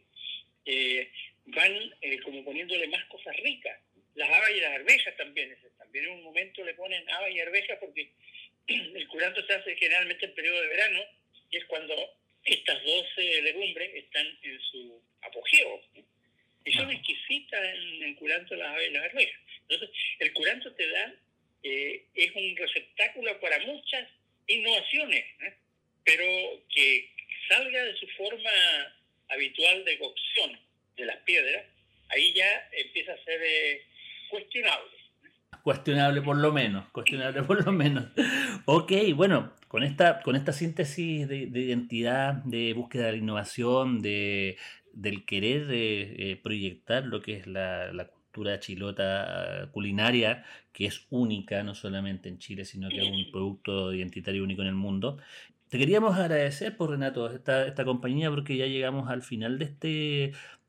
eh, 0.64 1.10
van 1.46 1.94
eh, 2.02 2.20
como 2.20 2.44
poniéndole 2.44 2.86
más 2.88 3.04
cosas 3.06 3.34
ricas. 3.42 3.80
Las 4.18 4.30
habas 4.30 4.50
y 4.50 4.60
las 4.60 4.72
arvejas 4.72 5.16
también, 5.16 5.56
también 5.78 6.06
en 6.06 6.10
un 6.10 6.22
momento 6.24 6.64
le 6.64 6.74
ponen 6.74 7.08
habas 7.08 7.30
y 7.30 7.38
arvejas 7.38 7.78
porque 7.78 8.10
el 8.66 9.06
curanto 9.06 9.46
se 9.46 9.52
hace 9.52 9.76
generalmente 9.76 10.26
en 10.26 10.34
periodo 10.34 10.60
de 10.60 10.66
verano 10.66 11.04
y 11.52 11.56
es 11.56 11.64
cuando 11.66 11.94
estas 12.44 12.82
12 12.82 13.42
legumbres 13.42 13.94
están 13.94 14.26
en 14.42 14.60
su 14.60 15.00
apogeo. 15.22 15.80
Y 16.64 16.72
son 16.72 16.90
exquisitas 16.90 17.60
en 17.62 18.14
curanto 18.16 18.56
las 18.56 18.70
habas 18.70 18.82
y 18.88 18.90
las 18.90 19.04
arvejas. 19.04 19.40
Entonces, 19.68 19.90
el 20.18 20.32
curanto 20.32 20.74
te 20.74 20.90
da, 20.90 21.14
eh, 21.62 22.04
es 22.14 22.34
un 22.34 22.56
receptáculo 22.56 23.38
para 23.38 23.60
muchas 23.60 24.08
innovaciones, 24.48 25.24
¿eh? 25.42 25.54
pero 26.04 26.24
que 26.74 27.08
salga 27.48 27.84
de 27.84 27.94
su 27.94 28.08
forma 28.08 28.50
habitual 29.28 29.84
de 29.84 29.98
cocción 29.98 30.58
de 30.96 31.04
las 31.06 31.18
piedras, 31.18 31.66
ahí 32.08 32.32
ya 32.32 32.68
empieza 32.72 33.12
a 33.12 33.24
ser 33.24 33.40
eh, 33.42 33.82
cuestionable. 34.30 34.98
Cuestionable 35.62 36.22
por 36.22 36.36
lo 36.36 36.52
menos, 36.52 36.88
cuestionable 36.90 37.42
por 37.44 37.64
lo 37.64 37.72
menos. 37.72 38.06
Ok, 38.64 38.92
bueno, 39.14 39.52
con 39.68 39.82
esta, 39.82 40.20
con 40.20 40.36
esta 40.36 40.52
síntesis 40.52 41.28
de, 41.28 41.44
identidad, 41.44 42.34
de 42.44 42.72
búsqueda 42.74 43.06
de 43.06 43.12
la 43.12 43.18
innovación, 43.18 44.00
de, 44.00 44.56
del 44.92 45.24
querer 45.24 45.66
eh, 45.70 46.40
proyectar 46.42 47.04
lo 47.04 47.20
que 47.20 47.34
es 47.34 47.46
la, 47.46 48.10
cultura 48.10 48.60
chilota 48.60 49.68
culinaria, 49.72 50.44
que 50.72 50.86
es 50.86 51.06
única, 51.10 51.62
no 51.62 51.74
solamente 51.74 52.28
en 52.28 52.38
Chile, 52.38 52.64
sino 52.64 52.88
que 52.88 53.00
es 53.00 53.10
un 53.10 53.32
producto 53.32 53.92
identitario 53.92 54.44
único 54.44 54.62
en 54.62 54.68
el 54.68 54.74
mundo. 54.74 55.18
Te 55.68 55.78
queríamos 55.78 56.16
agradecer 56.16 56.76
por 56.76 56.90
Renato 56.90 57.30
esta, 57.30 57.66
esta 57.66 57.84
compañía 57.84 58.30
porque 58.30 58.56
ya 58.56 58.66
llegamos 58.66 59.10
al 59.10 59.22
final 59.22 59.58
de 59.58 59.64
este, 59.64 59.88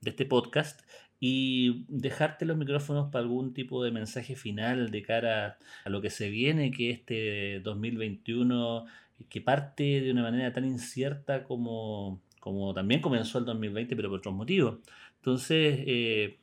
de 0.01 0.09
este 0.09 0.25
podcast 0.25 0.81
y 1.19 1.83
dejarte 1.89 2.45
los 2.45 2.57
micrófonos 2.57 3.11
para 3.11 3.23
algún 3.23 3.53
tipo 3.53 3.83
de 3.83 3.91
mensaje 3.91 4.35
final 4.35 4.89
de 4.89 5.01
cara 5.01 5.57
a 5.83 5.89
lo 5.89 6.01
que 6.01 6.09
se 6.09 6.29
viene, 6.29 6.71
que 6.71 6.91
este 6.91 7.59
2021, 7.59 8.85
que 9.29 9.41
parte 9.41 10.01
de 10.01 10.11
una 10.11 10.21
manera 10.21 10.53
tan 10.53 10.65
incierta 10.65 11.43
como, 11.43 12.21
como 12.39 12.73
también 12.73 13.01
comenzó 13.01 13.39
el 13.39 13.45
2020, 13.45 13.95
pero 13.95 14.09
por 14.09 14.19
otros 14.19 14.33
motivos. 14.33 14.77
Entonces, 15.17 15.79
eh, 15.85 16.37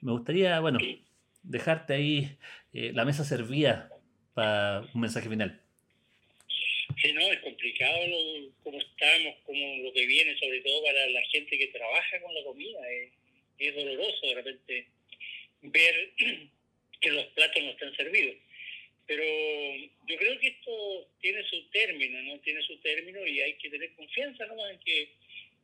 me 0.00 0.12
gustaría, 0.12 0.60
bueno, 0.60 0.78
dejarte 1.42 1.94
ahí 1.94 2.36
eh, 2.72 2.92
la 2.94 3.04
mesa 3.04 3.24
servida 3.24 3.90
para 4.34 4.86
un 4.94 5.00
mensaje 5.00 5.28
final. 5.28 5.60
Sí, 6.96 7.12
no, 7.12 7.22
es 7.22 7.40
complicado 7.40 7.96
como 8.62 8.78
estamos, 8.78 9.34
como 9.44 9.82
lo 9.82 9.92
que 9.92 10.06
viene, 10.06 10.38
sobre 10.38 10.60
todo 10.60 10.84
para 10.84 11.06
la 11.08 11.22
gente 11.32 11.58
que 11.58 11.66
trabaja 11.68 12.20
con 12.22 12.32
la 12.32 12.44
comida. 12.44 12.78
Eh 12.88 13.10
es 13.58 13.74
doloroso 13.74 14.26
de 14.26 14.34
repente 14.34 14.86
ver 15.62 16.12
que 17.00 17.10
los 17.10 17.26
platos 17.26 17.62
no 17.62 17.70
están 17.70 17.96
servidos. 17.96 18.36
Pero 19.06 19.24
yo 20.06 20.16
creo 20.16 20.38
que 20.38 20.48
esto 20.48 21.08
tiene 21.20 21.42
su 21.48 21.68
término, 21.70 22.22
¿no? 22.22 22.40
Tiene 22.40 22.62
su 22.62 22.78
término 22.78 23.26
y 23.26 23.40
hay 23.40 23.54
que 23.54 23.68
tener 23.68 23.92
confianza 23.94 24.46
¿no? 24.46 24.68
en 24.68 24.78
que 24.78 25.08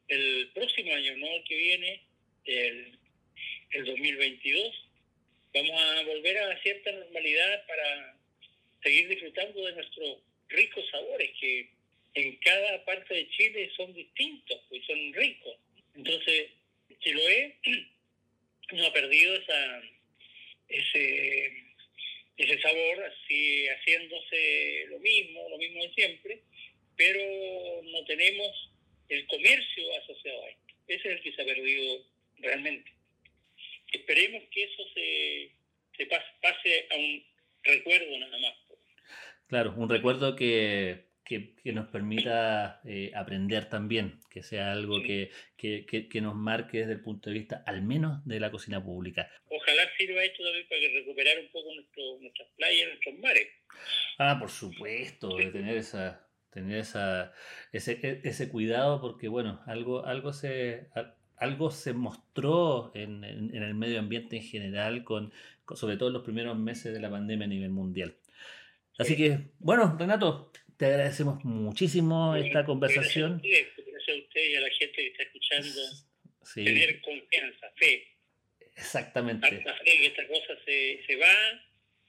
el 0.08 0.50
próximo 0.54 0.92
año, 0.92 1.16
no 1.16 1.26
el 1.28 1.44
que 1.44 1.56
viene, 1.56 2.02
el, 2.44 2.98
el 3.70 3.84
2022, 3.84 4.84
vamos 5.54 5.80
a 5.80 6.02
volver 6.02 6.38
a 6.38 6.62
cierta 6.62 6.92
normalidad 6.92 7.66
para 7.66 8.16
seguir 8.82 9.08
disfrutando 9.08 9.64
de 9.64 9.72
nuestros 9.72 10.18
ricos 10.48 10.84
sabores 10.90 11.30
que 11.40 11.70
en 12.14 12.36
cada 12.36 12.84
parte 12.84 13.14
de 13.14 13.28
Chile 13.30 13.70
son 13.76 13.92
distintos 13.94 14.60
y 14.70 14.80
son 14.82 15.12
ricos. 15.12 15.56
Entonces, 15.94 16.50
Chiloé 17.00 17.56
no 18.72 18.86
ha 18.86 18.92
perdido 18.92 19.34
esa, 19.36 19.82
ese, 20.68 21.52
ese 22.36 22.60
sabor, 22.60 23.04
así 23.04 23.66
haciéndose 23.68 24.86
lo 24.88 24.98
mismo, 24.98 25.48
lo 25.48 25.58
mismo 25.58 25.82
de 25.82 25.94
siempre, 25.94 26.42
pero 26.96 27.82
no 27.84 28.04
tenemos 28.04 28.70
el 29.08 29.26
comercio 29.26 29.84
asociado 30.02 30.44
a 30.44 30.48
esto. 30.48 30.74
Ese 30.88 31.08
es 31.08 31.14
el 31.16 31.22
que 31.22 31.32
se 31.32 31.42
ha 31.42 31.46
perdido 31.46 32.04
realmente. 32.38 32.92
Esperemos 33.92 34.42
que 34.50 34.64
eso 34.64 34.82
se, 34.94 35.50
se 35.96 36.06
pase 36.06 36.88
a 36.90 36.96
un 36.96 37.24
recuerdo 37.62 38.18
nada 38.18 38.38
más. 38.38 38.54
Claro, 39.48 39.72
un 39.76 39.88
recuerdo 39.88 40.36
que 40.36 41.07
que, 41.28 41.72
nos 41.72 41.88
permita 41.88 42.80
eh, 42.84 43.12
aprender 43.14 43.68
también, 43.68 44.18
que 44.30 44.42
sea 44.42 44.72
algo 44.72 45.02
que, 45.02 45.30
que, 45.56 46.20
nos 46.22 46.34
marque 46.34 46.78
desde 46.78 46.94
el 46.94 47.02
punto 47.02 47.28
de 47.28 47.38
vista 47.38 47.62
al 47.66 47.82
menos 47.82 48.24
de 48.26 48.40
la 48.40 48.50
cocina 48.50 48.82
pública. 48.82 49.30
Ojalá 49.50 49.82
sirva 49.96 50.24
esto 50.24 50.42
también 50.42 50.66
para 50.68 50.80
recuperar 50.94 51.38
un 51.38 51.48
poco 51.48 51.74
nuestro, 51.74 52.02
nuestras 52.20 52.48
playas, 52.56 52.88
nuestros 52.88 53.18
mares. 53.18 53.48
Ah, 54.18 54.36
por 54.40 54.50
supuesto, 54.50 55.36
de 55.36 55.50
tener 55.50 55.76
esa 55.76 56.24
tener 56.50 56.78
esa, 56.78 57.34
ese, 57.72 58.00
e, 58.02 58.22
ese 58.24 58.48
cuidado 58.48 59.02
porque 59.02 59.28
bueno, 59.28 59.60
algo, 59.66 60.06
algo 60.06 60.32
se 60.32 60.88
algo 61.36 61.70
se 61.70 61.92
mostró 61.92 62.90
en, 62.94 63.22
en, 63.22 63.62
el 63.62 63.74
medio 63.74 64.00
ambiente 64.00 64.36
en 64.36 64.42
general, 64.42 65.04
con, 65.04 65.30
sobre 65.74 65.96
todo 65.98 66.08
en 66.08 66.14
los 66.14 66.24
primeros 66.24 66.58
meses 66.58 66.92
de 66.92 67.00
la 67.00 67.10
pandemia 67.10 67.44
a 67.44 67.48
nivel 67.48 67.70
mundial. 67.70 68.16
Así 68.98 69.16
que, 69.16 69.52
bueno, 69.60 69.94
Renato, 69.96 70.50
te 70.78 70.86
agradecemos 70.86 71.44
muchísimo 71.44 72.36
esta 72.36 72.64
conversación. 72.64 73.42
Gracias 73.42 74.08
a 74.08 74.14
usted, 74.14 74.44
y 74.48 74.54
a 74.54 74.60
la 74.60 74.70
gente 74.70 74.94
que 74.94 75.06
está 75.08 75.22
escuchando. 75.24 75.80
Tener 76.54 77.00
confianza, 77.02 77.70
fe. 77.76 78.06
Exactamente. 78.76 79.46
Hasta 79.46 79.74
fe 79.74 79.84
que 79.84 80.06
esta 80.06 80.26
cosa 80.28 80.56
se, 80.64 81.02
se, 81.04 81.16
va 81.16 81.34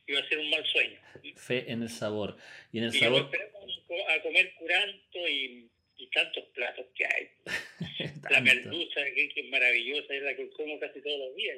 y 0.06 0.14
va 0.14 0.20
a 0.20 0.30
ser 0.30 0.38
un 0.38 0.50
mal 0.52 0.64
sueño. 0.68 1.00
Fe 1.36 1.66
en 1.68 1.82
el 1.82 1.90
sabor. 1.90 2.38
Y 2.72 2.78
en 2.78 2.84
el 2.86 2.96
y 2.96 3.00
sabor. 3.00 3.24
Esperamos 3.24 3.82
a 4.08 4.22
comer 4.22 4.54
curanto 4.54 5.28
y, 5.28 5.68
y 5.98 6.08
tantos 6.12 6.46
platos 6.54 6.86
que 6.96 7.06
hay. 7.06 7.30
la 8.30 8.42
merluza, 8.42 9.04
que, 9.16 9.30
que, 9.30 9.42
es 9.42 9.50
maravillosa, 9.50 10.14
es 10.14 10.22
la 10.22 10.36
que 10.36 10.48
como 10.52 10.80
casi 10.80 11.02
todos 11.02 11.20
los 11.20 11.36
días. 11.36 11.58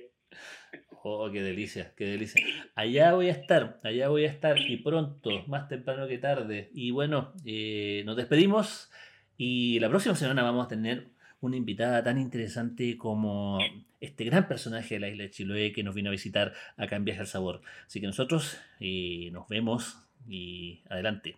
Oh, 1.04 1.32
qué 1.32 1.42
delicia, 1.42 1.94
qué 1.96 2.06
delicia. 2.06 2.44
Allá 2.76 3.14
voy 3.14 3.28
a 3.28 3.32
estar, 3.32 3.80
allá 3.84 4.10
voy 4.10 4.26
a 4.26 4.30
estar 4.30 4.60
y 4.60 4.78
pronto, 4.78 5.30
más 5.48 5.68
temprano 5.68 6.08
que 6.08 6.20
tarde. 6.20 6.70
Y 6.74 6.92
bueno, 6.92 7.34
eh, 7.44 8.04
nos 8.06 8.16
despedimos 8.16 8.92
y 9.36 9.80
la 9.80 9.90
próxima 9.90 10.16
semana 10.16 10.44
vamos 10.44 10.66
a 10.66 10.70
tener 10.70 11.10
una 11.40 11.58
invitada 11.58 12.04
tan 12.04 12.20
interesante 12.20 12.98
como 12.98 13.58
este 14.00 14.26
gran 14.26 14.48
personaje 14.48 14.96
de 14.96 15.00
la 15.00 15.10
isla 15.10 15.24
de 15.24 15.32
Chiloé 15.32 15.72
que 15.74 15.84
nos 15.84 15.96
vino 15.96 16.10
a 16.10 16.12
visitar 16.12 16.54
acá 16.78 16.96
en 16.96 17.06
Viaje 17.06 17.22
al 17.22 17.28
Sabor. 17.28 17.62
Así 17.88 18.00
que 18.00 18.06
nosotros 18.08 18.60
eh, 18.80 19.30
nos 19.32 19.48
vemos 19.48 19.98
y 20.28 20.84
adelante. 20.88 21.38